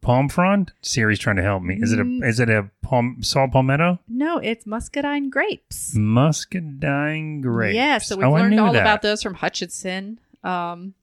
[0.00, 0.72] palm frond?
[0.82, 1.78] Siri's trying to help me.
[1.80, 2.04] Is it a?
[2.04, 2.26] Mm.
[2.26, 3.98] Is it a palm saw palmetto?
[4.08, 5.94] No, it's muscadine grapes.
[5.94, 7.74] Muscadine grapes.
[7.74, 8.80] Yeah, so we've Oh, learned all that.
[8.80, 10.18] about those from Hutchinson.
[10.44, 10.94] Um,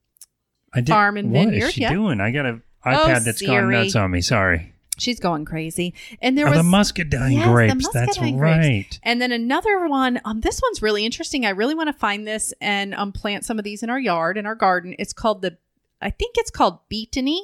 [0.73, 1.91] I did, farm and What is vineyard, she yeah.
[1.93, 2.19] doing?
[2.21, 4.21] I got a Oh, iPad that's gone nuts on me.
[4.21, 4.73] Sorry.
[4.97, 5.93] She's going crazy.
[6.21, 7.89] And there Oh, was the muscadine Yes, the grapes.
[7.89, 8.37] That's grapes.
[8.37, 8.99] right.
[9.03, 11.45] And then another one, um, this one's really interesting.
[11.45, 14.37] I really want to find this and um, plant some of these in our yard,
[14.37, 14.95] in our garden.
[14.99, 15.57] It's called the,
[16.01, 17.39] I think it's called Beatony,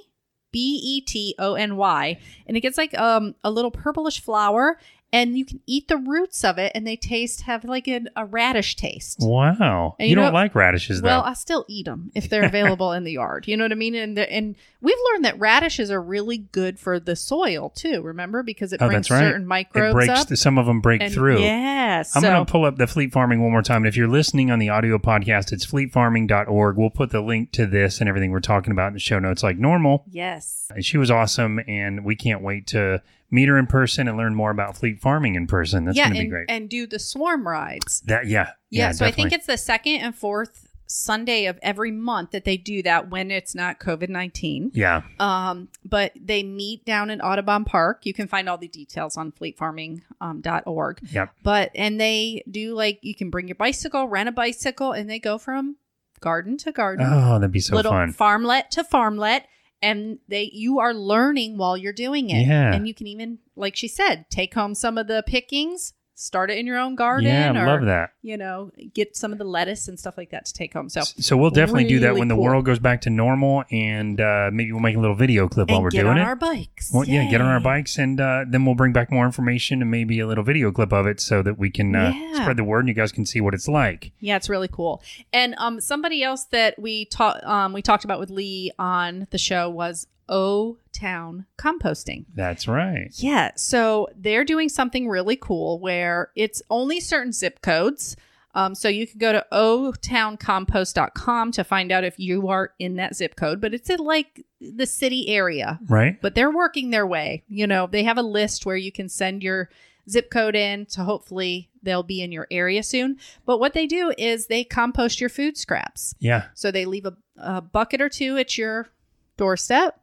[0.52, 4.78] B E T O N Y, and it gets like um a little purplish flower,
[5.14, 8.26] and you can eat the roots of it, and they taste have like an, a
[8.26, 9.18] radish taste.
[9.20, 9.96] Wow.
[10.00, 11.08] And you you know don't like radishes, though.
[11.08, 13.48] Well, I still eat them if they're available in the yard.
[13.48, 13.96] You know what I mean?
[13.96, 18.02] And the, and we've learned that radishes are really good for the soil too.
[18.02, 19.30] Remember, because it oh, brings that's right.
[19.30, 20.32] certain microbes it breaks.
[20.32, 20.38] up.
[20.38, 21.40] some of them break and, through.
[21.40, 22.00] Yeah.
[22.00, 23.78] I'm so, going to pull up the Fleet Farming one more time.
[23.78, 26.78] And if you're listening on the audio podcast, it's fleetfarming.org.
[26.78, 29.44] We'll put the link to this and everything we're talking about in the show notes
[29.44, 30.06] like normal.
[30.10, 30.70] yes.
[30.74, 34.36] And she was awesome, and we can't wait to meet her in person and learn
[34.36, 35.86] more about fleet farming in person.
[35.86, 36.46] That's yeah, going to be great.
[36.50, 38.02] and do the swarm rides.
[38.02, 42.32] that yeah, Yeah, so I think it's the second and fourth Sunday of every month
[42.32, 44.72] that they do that when it's not COVID nineteen.
[44.74, 48.06] yeah, Um, but they meet down in Audubon Park.
[48.06, 50.02] You can find all the details on fleetfarming.org.
[50.22, 51.00] Um, dot org.
[51.12, 55.10] yep, But and they do like you can bring your bicycle, rent a bicycle, and
[55.10, 55.78] they go from
[56.20, 58.14] garden to garden, Oh, that'd be so little fun.
[58.14, 59.42] farmlet to farmlet,
[59.82, 62.46] and they you are learning while you're doing it.
[62.46, 62.74] Yeah.
[62.74, 66.58] And you can even, like she said, take home some of the pickings, start it
[66.58, 68.12] in your own garden, Yeah, or love that.
[68.22, 70.88] you know, get some of the lettuce and stuff like that to take home.
[70.90, 74.22] So So we'll definitely do that really when the world goes back to normal, and
[74.22, 76.24] uh, maybe we'll make a little video clip while we're get doing on it.
[76.24, 76.92] our bikes.
[76.94, 79.90] well, yeah, get on our bikes, and uh, then we'll bring back more information and
[79.90, 82.42] maybe a little video clip of it, so that we can uh, Yeah.
[82.42, 84.12] spread the word and you guys can see what it's like.
[84.20, 85.02] Yeah, it's really cool.
[85.34, 89.38] And um, somebody else that we talked um, we talked about with Lee on the
[89.38, 92.26] show was O Town Composting.
[92.34, 93.12] That's right.
[93.16, 98.16] Yeah, so they're doing something really cool where it's only certain zip codes.
[98.54, 103.16] Um, so you can go to otowncompost.com to find out if you are in that
[103.16, 105.80] zip code, but it's in like the city area.
[105.88, 106.20] Right.
[106.22, 107.44] But they're working their way.
[107.48, 109.70] You know, they have a list where you can send your
[110.10, 113.18] zip code in to hopefully they'll be in your area soon.
[113.46, 116.16] But what they do is they compost your food scraps.
[116.20, 116.48] Yeah.
[116.54, 118.90] So they leave a, a bucket or two at your
[119.38, 120.01] doorstep.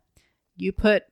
[0.59, 1.05] You put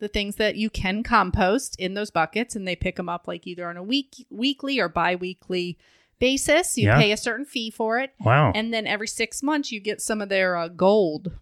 [0.00, 3.46] the things that you can compost in those buckets and they pick them up like
[3.46, 5.78] either on a week weekly or bi-weekly
[6.18, 6.76] basis.
[6.76, 6.98] You Yeah.
[6.98, 8.12] pay a certain fee for it.
[8.20, 8.52] Wow.
[8.54, 11.32] And then every 6 months you get some of their uh, gold.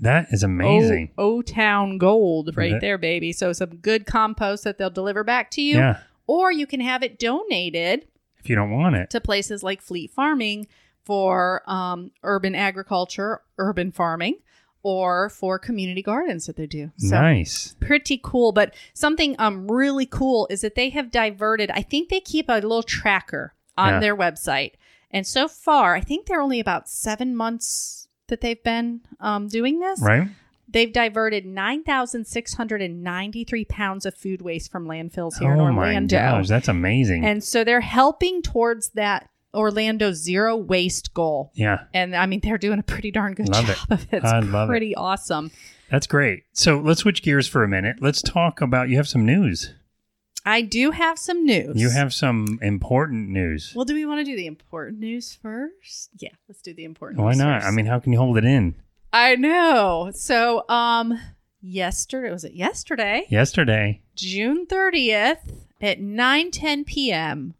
[0.00, 1.10] that is amazing.
[1.18, 3.32] O, O Town Gold right That- there baby.
[3.32, 5.98] So some good compost that they'll deliver back to you yeah.
[6.26, 8.06] or you can have it donated
[8.38, 9.10] If you don't want it.
[9.10, 10.66] to places like Fleet Farming
[11.04, 14.36] for um, urban agriculture, urban farming,
[14.82, 16.90] or for community gardens that they do.
[16.96, 17.74] So nice.
[17.80, 18.52] pretty cool.
[18.52, 21.70] But something um really cool is that they have diverted.
[21.70, 24.00] I think they keep a little tracker on Yeah.
[24.00, 24.72] their website,
[25.10, 29.80] and so far, I think they're only about seven months that they've been um, doing
[29.80, 30.00] this.
[30.00, 30.28] Right.
[30.72, 35.52] They've diverted nine thousand six hundred and ninety-three pounds of food waste from landfills here
[35.52, 36.16] in Orlando.
[36.16, 37.24] oh my gosh, that's amazing.
[37.24, 41.50] And so they're helping towards that Orlando zero waste goal.
[41.54, 41.84] yeah.
[41.94, 43.92] And I mean, they're doing a pretty darn good Love job it.
[43.94, 44.08] of it.
[44.16, 44.72] It's I love it.
[44.72, 45.50] pretty awesome.
[45.90, 46.44] That's great.
[46.52, 47.96] So let's switch gears for a minute.
[48.00, 49.74] Let's talk about you have some news.
[50.46, 51.76] I do have some news.
[51.76, 53.72] You have some important news.
[53.76, 56.10] Well, do we want to do the important news first?
[56.18, 57.60] Yeah, let's do the important Why not?
[57.62, 57.66] first.
[57.72, 58.74] I mean, how can you hold it in?
[59.12, 60.12] I know.
[60.14, 61.18] So, um,
[61.60, 63.26] yesterday, was it yesterday?
[63.28, 64.00] Yesterday.
[64.14, 67.54] June 30th at 9 10 p.m.,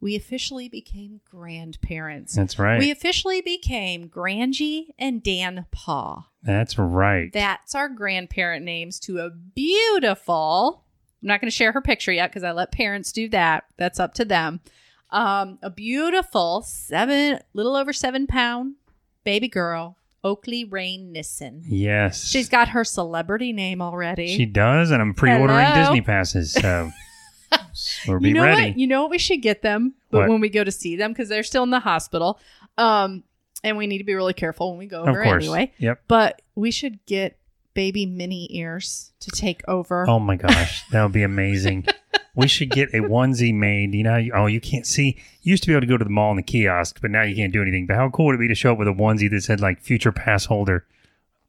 [0.00, 2.34] we officially became grandparents.
[2.34, 2.78] That's right.
[2.78, 6.26] We officially became Grangie and Dan Paw.
[6.42, 7.32] That's right.
[7.32, 10.84] That's our grandparent names to a beautiful.
[11.20, 13.64] I'm not going to share her picture yet because I let parents do that.
[13.76, 14.60] That's up to them.
[15.10, 18.74] Um, a beautiful seven, little over seven pound
[19.24, 21.62] baby girl, Oakley Rain Nissen.
[21.66, 22.24] yes.
[22.26, 24.36] She's got her celebrity name already.
[24.36, 25.82] She does, and I'm pre-ordering Hello?
[25.82, 26.52] Disney passes.
[26.52, 26.90] So
[28.06, 28.70] we'll be you know ready.
[28.70, 28.78] what?
[28.78, 30.28] You know what we should get them, but What?
[30.30, 32.38] when we go to see them because they're still in the hospital,
[32.76, 33.24] um,
[33.64, 35.72] and we need to be really careful when we go over anyway.
[35.78, 36.02] Yep.
[36.08, 37.38] But we should get
[37.74, 40.08] baby mini ears to take over.
[40.08, 41.86] Oh my gosh, that would be amazing.
[42.34, 43.94] we should get a onesie made.
[43.94, 45.16] You know, oh, you can't see.
[45.42, 47.22] You used to be able to go to the mall in the kiosk, but now
[47.22, 47.86] you can't do anything.
[47.86, 49.80] But how cool would it be to show up with a onesie that said like
[49.80, 50.86] "future pass holder"?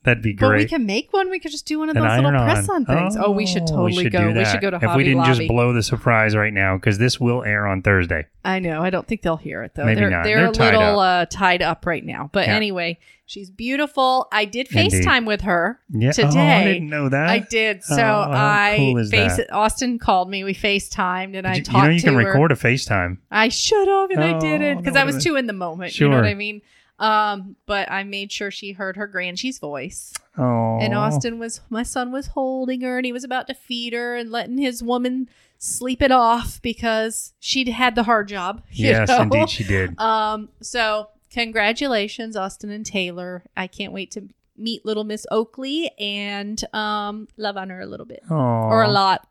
[0.04, 0.50] That'd be great.
[0.50, 1.30] But we can make one.
[1.30, 2.46] We could just do one of An those little iron-on.
[2.50, 3.18] press-on things.
[3.20, 4.28] Oh, we should totally do go.
[4.28, 4.48] We that.
[4.52, 5.34] should go to if Hobby we didn't Lobby.
[5.40, 8.26] just blow the surprise right now because this will air on Thursday.
[8.46, 8.82] I know.
[8.82, 9.84] I don't think they'll hear it though.
[9.84, 10.24] Maybe they're not.
[10.24, 12.30] they're, They're a tied little uh, tied up right now.
[12.32, 12.56] But Yeah.
[12.56, 14.30] anyway, she's beautiful.
[14.32, 15.04] I did Indeed.
[15.04, 16.12] FaceTime with her Yeah.
[16.14, 16.30] today.
[16.34, 17.30] Oh, I didn't know that.
[17.30, 17.84] I did.
[17.84, 19.52] So Oh, how I cool is face that?
[19.52, 20.46] Austin called me.
[20.46, 22.26] We FaceTimed and I you, talked you know you to can her.
[22.26, 23.18] record a FaceTime.
[23.30, 26.00] I should have and I Oh, didn't because I was would've- too in the moment.
[26.00, 26.22] You know Sure.
[26.22, 26.62] what I mean?
[27.00, 30.14] Um, but I made sure she heard her Grangie's voice.
[30.38, 33.94] Oh, And Austin was my son was holding her and he was about to feed
[33.94, 38.64] her and letting his woman sleep it off because she'd had the hard job.
[38.72, 39.22] Yes, know?
[39.22, 40.00] indeed, she did.
[40.00, 43.44] Um, so congratulations, Austin and Taylor.
[43.58, 48.06] I can't wait to meet little Miss Oakley and um love on her a little
[48.06, 48.24] bit.
[48.30, 49.26] Oh, Or a lot.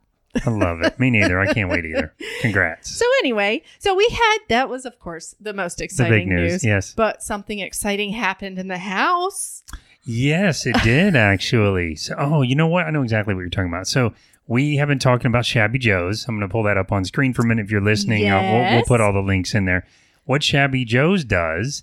[0.45, 0.99] I love it.
[1.01, 1.41] Me neither.
[1.41, 2.15] I can't wait either.
[2.41, 2.91] Congrats.
[2.91, 6.65] So anyway, so we had that was of course the most the exciting big news.
[6.65, 6.95] Yes.
[6.95, 9.63] But something exciting happened in the house.
[10.03, 11.97] Yes, it did actually.
[11.97, 12.87] So, oh, you know what?
[12.87, 13.87] I know exactly what you're talking about.
[13.87, 14.15] So,
[14.47, 16.27] we have been talking about Shabby Joe's.
[16.27, 18.31] I'm going to pull that up on screen for a minute if you're listening.
[18.31, 19.87] Uh, we'll, we'll put all the links in there.
[20.25, 21.83] What Shabby Joe's does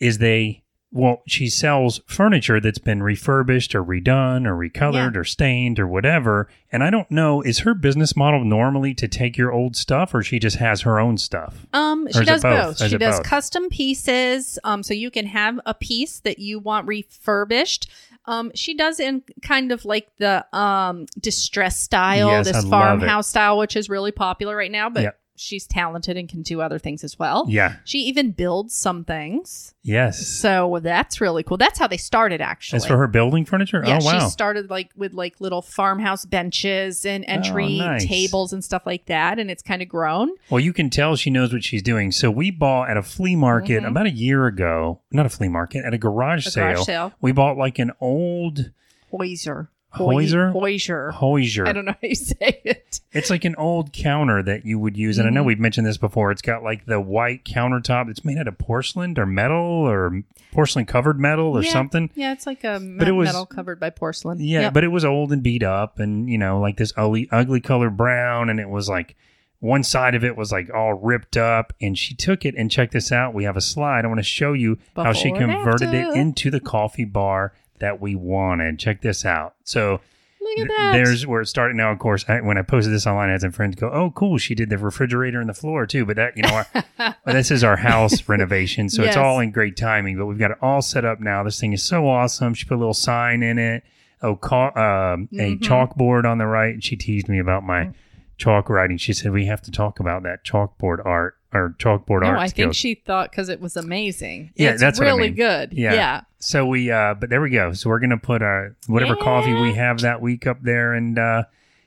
[0.00, 0.63] is they,
[0.94, 5.20] well, she sells furniture that's been refurbished or redone or recolored Yeah.
[5.20, 6.48] or stained or whatever.
[6.70, 10.22] And I don't know, is her business model normally to take your old stuff or
[10.22, 11.66] she just has her own stuff?
[11.72, 12.78] Um, she does both?
[12.78, 12.88] both.
[12.88, 13.26] She does both?
[13.26, 14.58] custom pieces.
[14.62, 17.90] Um, so you can have a piece that you want refurbished.
[18.26, 23.58] Um, she does in kind of like the um distress style, Yes, this farmhouse style,
[23.58, 24.88] which is really popular right now.
[24.88, 25.18] But Yep.
[25.36, 27.44] She's talented and can do other things as well.
[27.48, 27.76] Yeah.
[27.84, 29.74] She even builds some things.
[29.82, 30.26] Yes.
[30.26, 31.56] So that's really cool.
[31.56, 32.76] That's how they started actually.
[32.78, 33.82] As for her building furniture?
[33.86, 34.18] Yeah, oh, wow.
[34.20, 38.06] she started like with like little farmhouse benches and entry Oh, nice.
[38.06, 40.30] tables and stuff like that, and it's kind of grown.
[40.50, 42.12] Well, you can tell she knows what she's doing.
[42.12, 43.88] So we bought at a flea market Mhm.
[43.88, 46.64] about a year ago, not a flea market, at a garage, A sale.
[46.74, 47.12] garage sale.
[47.20, 48.70] We bought like an old
[49.12, 49.68] Hoyser.
[49.94, 50.52] Hoyser?
[50.52, 51.12] Hoyser.
[51.12, 51.66] Hoyser.
[51.68, 53.00] I don't know how you say it.
[53.12, 55.18] It's like an old counter that you would use.
[55.18, 55.46] And I know Mhm.
[55.46, 56.30] we've mentioned this before.
[56.30, 60.22] It's got like the white countertop that's made out of porcelain or metal or
[60.52, 61.72] porcelain covered metal or Yeah.
[61.72, 62.10] something.
[62.14, 64.40] Yeah, it's like a But it was- metal covered by porcelain.
[64.40, 64.74] Yeah, Yep.
[64.74, 67.90] but it was old and beat up and, you know, like this ugly, ugly color
[67.90, 68.50] brown.
[68.50, 69.16] And it was like
[69.60, 71.72] one side of it was like all ripped up.
[71.80, 73.32] And she took it and check this out.
[73.34, 74.04] We have a slide.
[74.04, 78.14] I want to show you how she converted it into the coffee bar that we
[78.14, 78.78] wanted.
[78.78, 79.54] Check this out.
[79.64, 80.00] So
[80.40, 80.92] look at th- that.
[80.92, 81.76] there's where it started.
[81.76, 84.10] Now, of course, I, when I posted this online, I had some friends go, "Oh,
[84.10, 84.38] cool!
[84.38, 86.62] She did the refrigerator and the floor too." But that, you know,
[86.98, 90.16] our, this is our house renovation, so it's all in great timing.
[90.18, 91.42] But we've got it all set up now.
[91.42, 92.54] This thing is so awesome.
[92.54, 93.82] She put a little sign in it.
[94.22, 94.68] Oh, ca-
[95.14, 95.58] um, a Mhm.
[95.60, 96.72] chalkboard on the right.
[96.74, 97.90] And she teased me about my
[98.38, 98.96] chalk writing.
[98.96, 102.48] She said we have to talk about that chalkboard art or chalkboard no, art I
[102.48, 104.52] think she thought because it was amazing.
[104.56, 105.36] Yeah, it's that's what I really mean.
[105.36, 105.72] good.
[105.72, 105.94] Yeah.
[105.94, 106.20] yeah.
[106.38, 107.72] So we, uh, but there we go.
[107.72, 111.44] So we're gonna put our whatever coffee we have that week up there, and uh,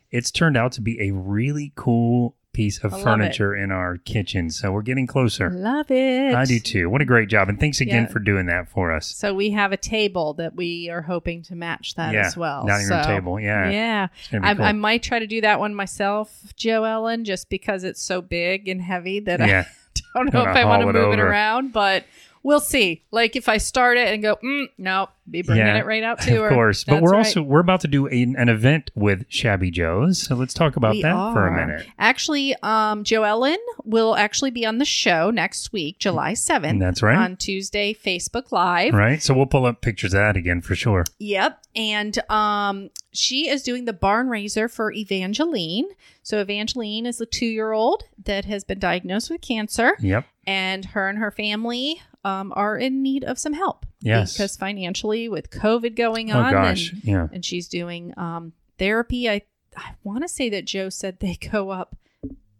[0.09, 4.49] it's turned out to be a really cool piece of furniture in our kitchen.
[4.49, 5.51] So we're getting closer.
[5.51, 6.33] Love it.
[6.33, 6.89] I do too.
[6.89, 8.09] What a great job, and thanks again Yeah.
[8.09, 9.05] for doing that for us.
[9.05, 12.65] So we have a table that we are hoping to match that yeah, as well.
[12.65, 13.39] dining room So, table.
[13.39, 14.07] Yeah, Yeah.
[14.17, 14.65] It's gonna be I, cool.
[14.65, 18.67] I might try to do that one myself, Joe Ellen, just because it's so big
[18.67, 21.19] and heavy that yeah, I don't know Gonna if I want to it move it
[21.19, 22.05] around, but
[22.47, 23.03] we'll see.
[23.11, 26.21] Like if I start it and go, mm, no, be bringing Yeah, it right out
[26.21, 26.47] to her.
[26.47, 26.85] of course.
[26.85, 27.17] But we're right.
[27.17, 30.19] also we're about to do a, an event with Shabby Joe's.
[30.19, 31.85] So let's talk about We that for a minute.
[31.99, 36.79] Actually, um, Joe Ellen will actually be on the show next week, July 7th.
[36.79, 37.17] That's right.
[37.17, 38.93] On Tuesday, Facebook Live.
[38.93, 39.21] Right.
[39.21, 41.03] So we'll pull up pictures of that again for sure.
[41.19, 41.59] Yep.
[41.75, 45.85] And um, she is doing the barn raiser for Evangeline.
[46.23, 50.25] So Evangeline is a two year old that has been diagnosed with cancer, Yep.
[50.45, 53.85] and her and her family um, are in need of some help.
[54.01, 54.33] Yes.
[54.33, 56.91] Because financially, with COVID going Oh on, gosh.
[56.91, 57.27] and, Yeah.
[57.31, 59.29] and she's doing um, therapy.
[59.29, 59.41] I
[59.75, 61.95] I want to say that Joe said they go up.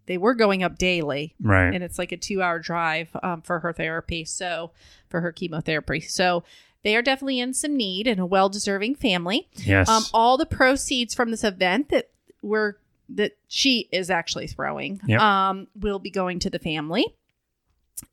[0.06, 1.74] They were going up daily, Right.
[1.74, 4.72] and it's like a two hour drive um, for her therapy so
[5.10, 6.44] for her chemotherapy so
[6.84, 9.90] they are definitely in some need and a well deserving family yes.
[9.90, 12.10] um, all the proceeds from this event that
[12.42, 12.76] we're
[13.10, 15.20] that she is actually throwing Yep.
[15.22, 17.06] um, will be going to the family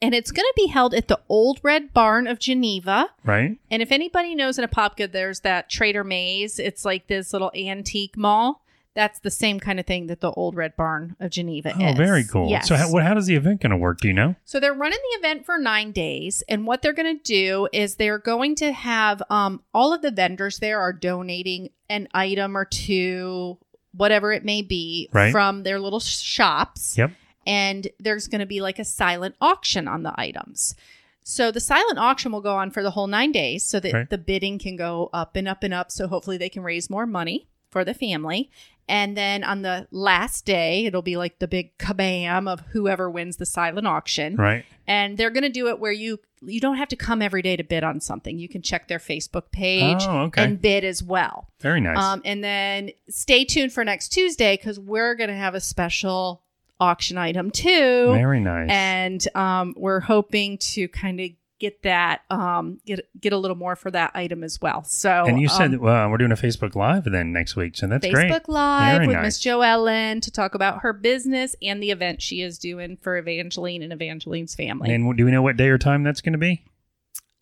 [0.00, 3.58] and it's going to be held at the old red barn of geneva right.
[3.70, 8.16] and if anybody knows in apopka there's that trader maze it's like this little antique
[8.16, 8.64] mall
[8.94, 11.76] that's the same kind of thing that the old red barn of geneva is.
[11.80, 12.48] Oh, is very cool.
[12.48, 12.68] yes.
[12.68, 13.98] So how, what, how does the event going to work?
[13.98, 14.36] Do you know?
[14.44, 17.96] So they're running the event for nine days, and what they're going to do is
[17.96, 22.64] they're going to have um, all of the vendors there are donating an item or
[22.64, 23.58] two,
[23.92, 25.32] whatever it may be, Right.
[25.32, 26.96] from their little shops.
[26.96, 27.10] Yep.
[27.46, 30.74] And there's going to be like a silent auction on the items.
[31.22, 34.10] So the silent auction will go on for the whole nine days, so that Right.
[34.10, 35.90] the bidding can go up and up and up.
[35.90, 38.50] So hopefully they can raise more money for the family.
[38.86, 43.38] And then on the last day, it'll be like the big kabam of whoever wins
[43.38, 44.66] the silent auction Right.
[44.86, 47.56] and they're going to do it where you you don't have to come every day
[47.56, 48.38] to bid on something.
[48.38, 50.44] You can check their Facebook page Oh, okay.
[50.44, 51.48] and bid as well.
[51.60, 51.96] Very nice.
[51.96, 56.42] Um, and then stay tuned for next Tuesday because we're going to have a special
[56.80, 58.12] auction item too.
[58.12, 58.68] Very nice.
[58.70, 63.76] And um, we're hoping to kind of get that um get get a little more
[63.76, 64.82] for that item as well.
[64.84, 67.86] So and you said um, well, we're doing a Facebook Live then next week, so
[67.86, 68.48] that's Facebook great.
[68.48, 69.24] Live Very with nice.
[69.24, 73.82] Miss Joellen to talk about her business and the event she is doing for Evangeline
[73.82, 74.92] and Evangeline's family.
[74.92, 76.64] And do we know what day or time that's going to be?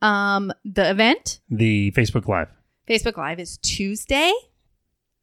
[0.03, 2.49] um, the event The Facebook Live.
[2.89, 4.33] Facebook Live is Tuesday,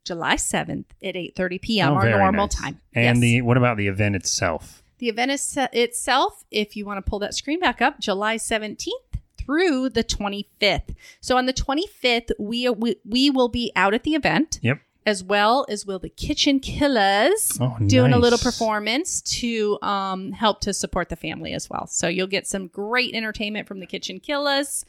[0.06, 1.94] July seventh at eight thirty p.m.
[1.94, 2.56] Oh, our normal nice.
[2.56, 2.80] time.
[2.94, 3.22] And Yes.
[3.22, 4.82] the what about the event itself?
[5.00, 8.36] The event is se- itself, if you want to pull that screen back up, July
[8.36, 8.88] 17th
[9.38, 10.94] through the 25th.
[11.22, 14.80] So on the 25th, we, we we will be out at the event Yep.
[15.06, 20.60] as well as will the Kitchen Killaz Oh, doing a little performance to um, help
[20.62, 21.88] to support the family as well.
[21.88, 24.84] So you'll get some great entertainment from the Kitchen Killaz.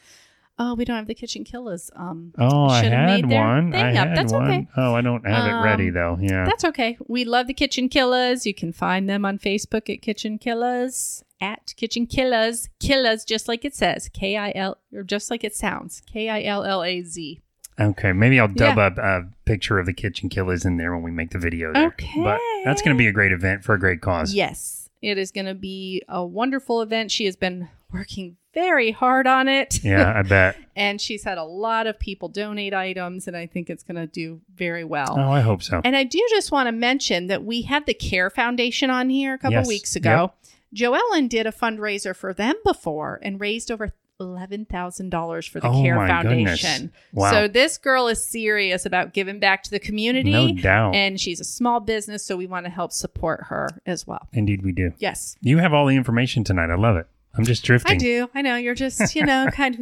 [0.63, 1.89] Oh, we don't have the Kitchen Killaz.
[1.97, 3.73] Um, Oh, I had one.
[3.73, 4.09] thing I up.
[4.09, 4.45] had That's one.
[4.51, 4.69] okay.
[4.77, 6.19] Oh, I don't have it ready Um, though.
[6.21, 6.45] Yeah.
[6.45, 6.99] That's okay.
[7.09, 8.45] We love the Kitchen Killaz.
[8.45, 12.69] You can find them on Facebook at Kitchen Killaz, at Kitchen Killaz.
[12.79, 14.11] Killers, just like it says.
[14.13, 16.03] K I L, or just like it sounds.
[16.07, 17.41] K I L L A Z.
[17.81, 18.91] Okay, maybe I'll dub Yeah.
[18.99, 21.73] a, a picture of the kitchen killers in there when we make the video.
[21.73, 21.87] There.
[21.87, 22.23] Okay.
[22.23, 24.35] but that's going to be a great event for a great cause.
[24.35, 27.11] Yes, it is going to be a wonderful event.
[27.11, 29.83] She has been working very hard on it.
[29.85, 30.57] Yeah, I bet.
[30.77, 34.07] and she's had a lot of people donate items, and I think it's going to
[34.07, 35.15] do very well.
[35.19, 35.81] Oh, I hope so.
[35.85, 39.35] And I do just want to mention that we had the Care Foundation on here
[39.35, 39.69] a couple Yes.
[39.69, 40.33] weeks ago.
[40.75, 45.67] Joellen did a fundraiser for them before and raised over eleven thousand dollars for the
[45.67, 46.61] Oh Care my goodness.
[46.61, 46.93] Foundation.
[47.13, 47.31] Wow.
[47.33, 50.31] So this girl is serious about giving back to the community.
[50.31, 50.95] No doubt.
[50.95, 54.29] And she's a small business, so we want to help support her as well.
[54.33, 54.93] Indeed, we do.
[54.99, 55.37] Yes.
[55.41, 56.71] You have all the information tonight.
[56.71, 57.07] I love it.
[57.37, 57.93] I'm just drifting.
[57.93, 58.29] I do.
[58.35, 58.57] I know.
[58.57, 59.81] You're just, you know, kind of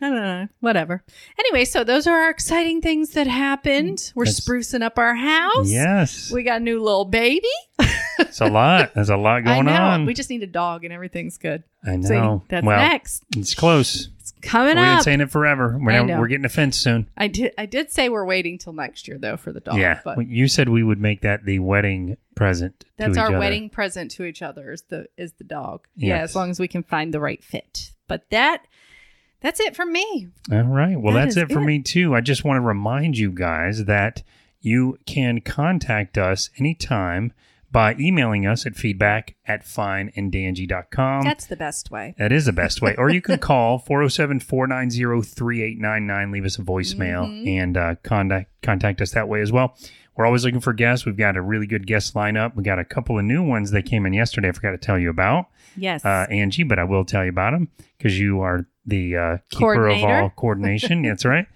[0.00, 1.02] I don't know, whatever.
[1.40, 4.12] Anyway, so those are our exciting things that happened.
[4.14, 5.68] We're That's- sprucing up our house.
[5.68, 6.30] Yes.
[6.32, 7.48] We got a new little baby.
[8.20, 8.94] it's a lot.
[8.94, 9.82] There's a lot going I know.
[9.82, 10.06] on.
[10.06, 11.64] We just need a dog and everything's good.
[11.84, 12.42] I know.
[12.42, 13.24] See, that's well, next.
[13.36, 14.08] it's close.
[14.42, 15.78] Coming We've been saying it forever.
[15.80, 17.08] We're, now, we're getting a fence soon.
[17.16, 17.52] I did.
[17.58, 19.78] I did say we're waiting till next year though for the dog.
[19.78, 20.00] yeah.
[20.04, 22.84] but you said we would make that the wedding present.
[22.96, 23.38] that's to our each other.
[23.38, 25.86] wedding present to each other is the is the dog.
[25.96, 27.92] Yeah, as long as we can find the right fit.
[28.06, 28.66] But that
[29.40, 30.28] that's it for me.
[30.50, 31.00] All right.
[31.00, 31.64] Well, That that's it for it.
[31.64, 32.14] me too.
[32.14, 34.22] I just want to remind you guys that
[34.60, 37.32] you can contact us anytime
[37.70, 41.22] by emailing us at feedback at fineanddangy.com.
[41.24, 42.14] That's the best way.
[42.18, 42.94] That is the best way.
[42.96, 47.48] Or you can call 407 490 3899, leave us a voicemail, Mm-hmm.
[47.48, 49.76] and uh, contact, contact us that way as well.
[50.16, 51.06] We're always looking for guests.
[51.06, 52.56] We've got a really good guest lineup.
[52.56, 54.48] We got a couple of new ones that came in yesterday.
[54.48, 55.46] I forgot to tell you about,
[55.76, 56.04] Yes.
[56.04, 59.86] uh, Angie, but I will tell you about them because you are the uh, keeper
[59.88, 61.02] of all coordination.
[61.04, 61.46] That's right.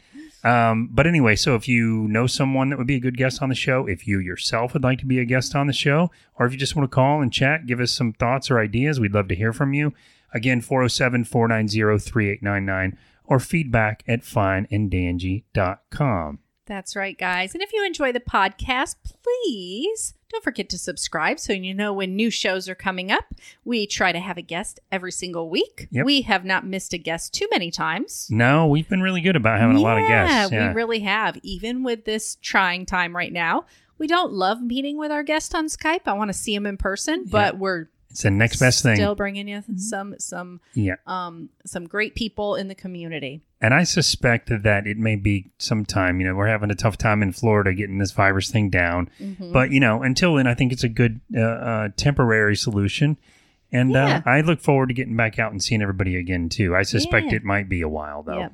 [0.45, 3.49] Um, but anyway, so if you know someone that would be a good guest on
[3.49, 6.47] the show, if you yourself would like to be a guest on the show, or
[6.47, 9.15] if you just want to call and chat, give us some thoughts or ideas, we'd
[9.15, 9.95] love to hear from you.
[10.35, 16.39] Again, 407 490 3899 or feedback at fineanddangy.com.
[16.73, 17.53] That's right, guys.
[17.53, 22.17] And if you enjoy the podcast, please don't forget to subscribe so you know when
[22.17, 23.25] new shows are coming up.
[23.63, 25.89] We try to have a guest every single week.
[25.91, 26.07] Yep.
[26.07, 28.27] We have not missed a guest too many times.
[28.31, 30.51] No, we've been really good about having a lot of guests.
[30.51, 31.37] Yeah, we really have.
[31.43, 33.67] Even with this trying time right now,
[33.99, 36.07] we don't love meeting with our guest on Skype.
[36.07, 38.97] I want to see them in person, but we're it's the next best thing.
[38.97, 40.97] still bringing you some some yeah.
[41.07, 43.43] um some great people in the community.
[43.61, 47.23] And I suspect that it may be sometime, you know, we're having a tough time
[47.23, 49.09] in Florida getting this virus thing down.
[49.21, 49.53] Mm-hmm.
[49.53, 53.19] But, you know, until then, I think it's a good uh, uh, temporary solution.
[53.71, 54.17] And Yeah.
[54.27, 56.75] uh, I look forward to getting back out and seeing everybody again, too.
[56.75, 57.37] I suspect Yeah.
[57.37, 58.39] it might be a while, though.
[58.39, 58.49] Yeah.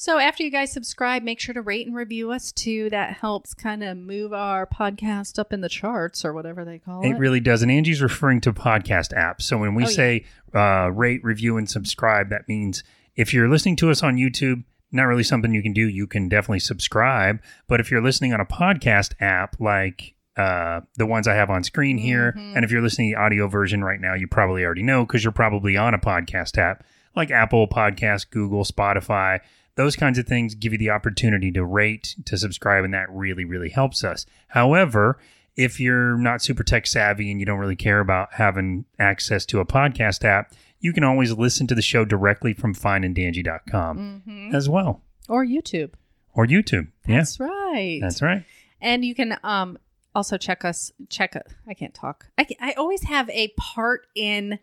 [0.00, 2.88] So after you guys subscribe, make sure to rate and review us too.
[2.90, 7.02] That helps kind of move our podcast up in the charts or whatever they call
[7.02, 7.08] it.
[7.08, 7.62] It really does.
[7.62, 9.42] And Angie's referring to podcast apps.
[9.42, 9.94] So when we Oh, yeah.
[9.96, 12.84] say uh, rate, review, and subscribe, that means
[13.16, 14.62] if you're listening to us on YouTube,
[14.92, 15.88] not really something you can do.
[15.88, 17.40] You can definitely subscribe.
[17.66, 21.64] But if you're listening on a podcast app like uh, the ones I have on
[21.64, 22.54] screen here, Mm-hmm.
[22.54, 25.24] and if you're listening to the audio version right now, you probably already know because
[25.24, 26.84] you're probably on a podcast app
[27.16, 29.40] like Apple Podcast, Google, Spotify.
[29.78, 33.44] Those kinds of things give you the opportunity to rate, to subscribe, and that really,
[33.44, 34.26] really helps us.
[34.48, 35.20] However,
[35.54, 39.60] if you're not super tech savvy and you don't really care about having access to
[39.60, 45.00] a podcast app, you can always listen to the show directly from fineanddangy.com as well.
[45.28, 45.92] or YouTube.
[46.34, 46.88] Or YouTube.
[47.06, 47.46] That's yeah.
[47.46, 47.98] right.
[48.02, 48.44] That's right.
[48.80, 49.78] And you can um
[50.12, 51.36] also check us check
[51.68, 52.26] I can't talk.
[52.36, 54.58] I can, I always have a part in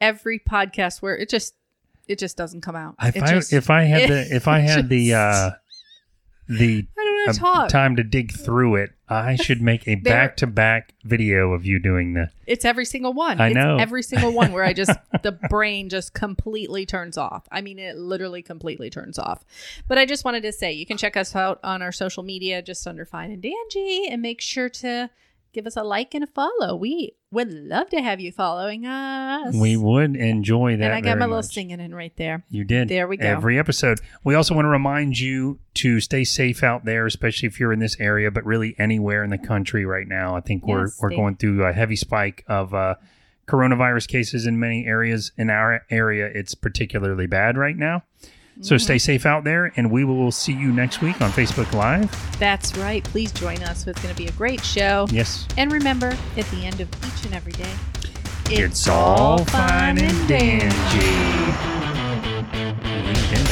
[0.00, 1.54] every podcast where it just
[2.08, 2.94] it just doesn't come out.
[3.02, 5.50] If It I just- if I had the if I had the uh
[6.46, 10.36] the I don't know uh, time to dig through it, I should make a back
[10.38, 12.28] to back video of you doing the.
[12.46, 13.40] It's every single one.
[13.40, 13.78] I It's know.
[13.78, 14.90] every single one where I just
[15.22, 17.48] the brain just completely turns off.
[17.50, 19.42] I mean, it literally completely turns off.
[19.88, 22.60] But I just wanted to say you can check us out on our social media
[22.60, 25.08] just under Fine and Dangy, and make sure to
[25.54, 26.74] give us a like and a follow.
[26.76, 29.54] We would love to have you following us.
[29.54, 30.84] We would enjoy that.
[30.84, 31.54] and I got my little much.
[31.54, 32.44] singing in right there.
[32.50, 32.88] You did.
[32.88, 33.26] There we go.
[33.26, 34.00] Every episode.
[34.24, 37.78] We also want to remind you to stay safe out there, especially if you're in
[37.78, 40.36] this area, but really anywhere in the country right now.
[40.36, 42.96] I think we're Yes, we're stay- going through a heavy spike of uh,
[43.46, 45.32] coronavirus cases in many areas.
[45.36, 48.02] In our area, it's particularly bad right now.
[48.60, 52.10] So stay safe out there, and we will see you next week on Facebook Live.
[52.38, 53.02] That's right.
[53.04, 53.86] Please join us.
[53.86, 55.06] It's going to be a great show.
[55.10, 55.46] Yes.
[55.58, 57.72] And remember, at the end of each and every day,
[58.46, 60.68] it's, it's all fine and dandy.
[63.30, 63.43] dandy.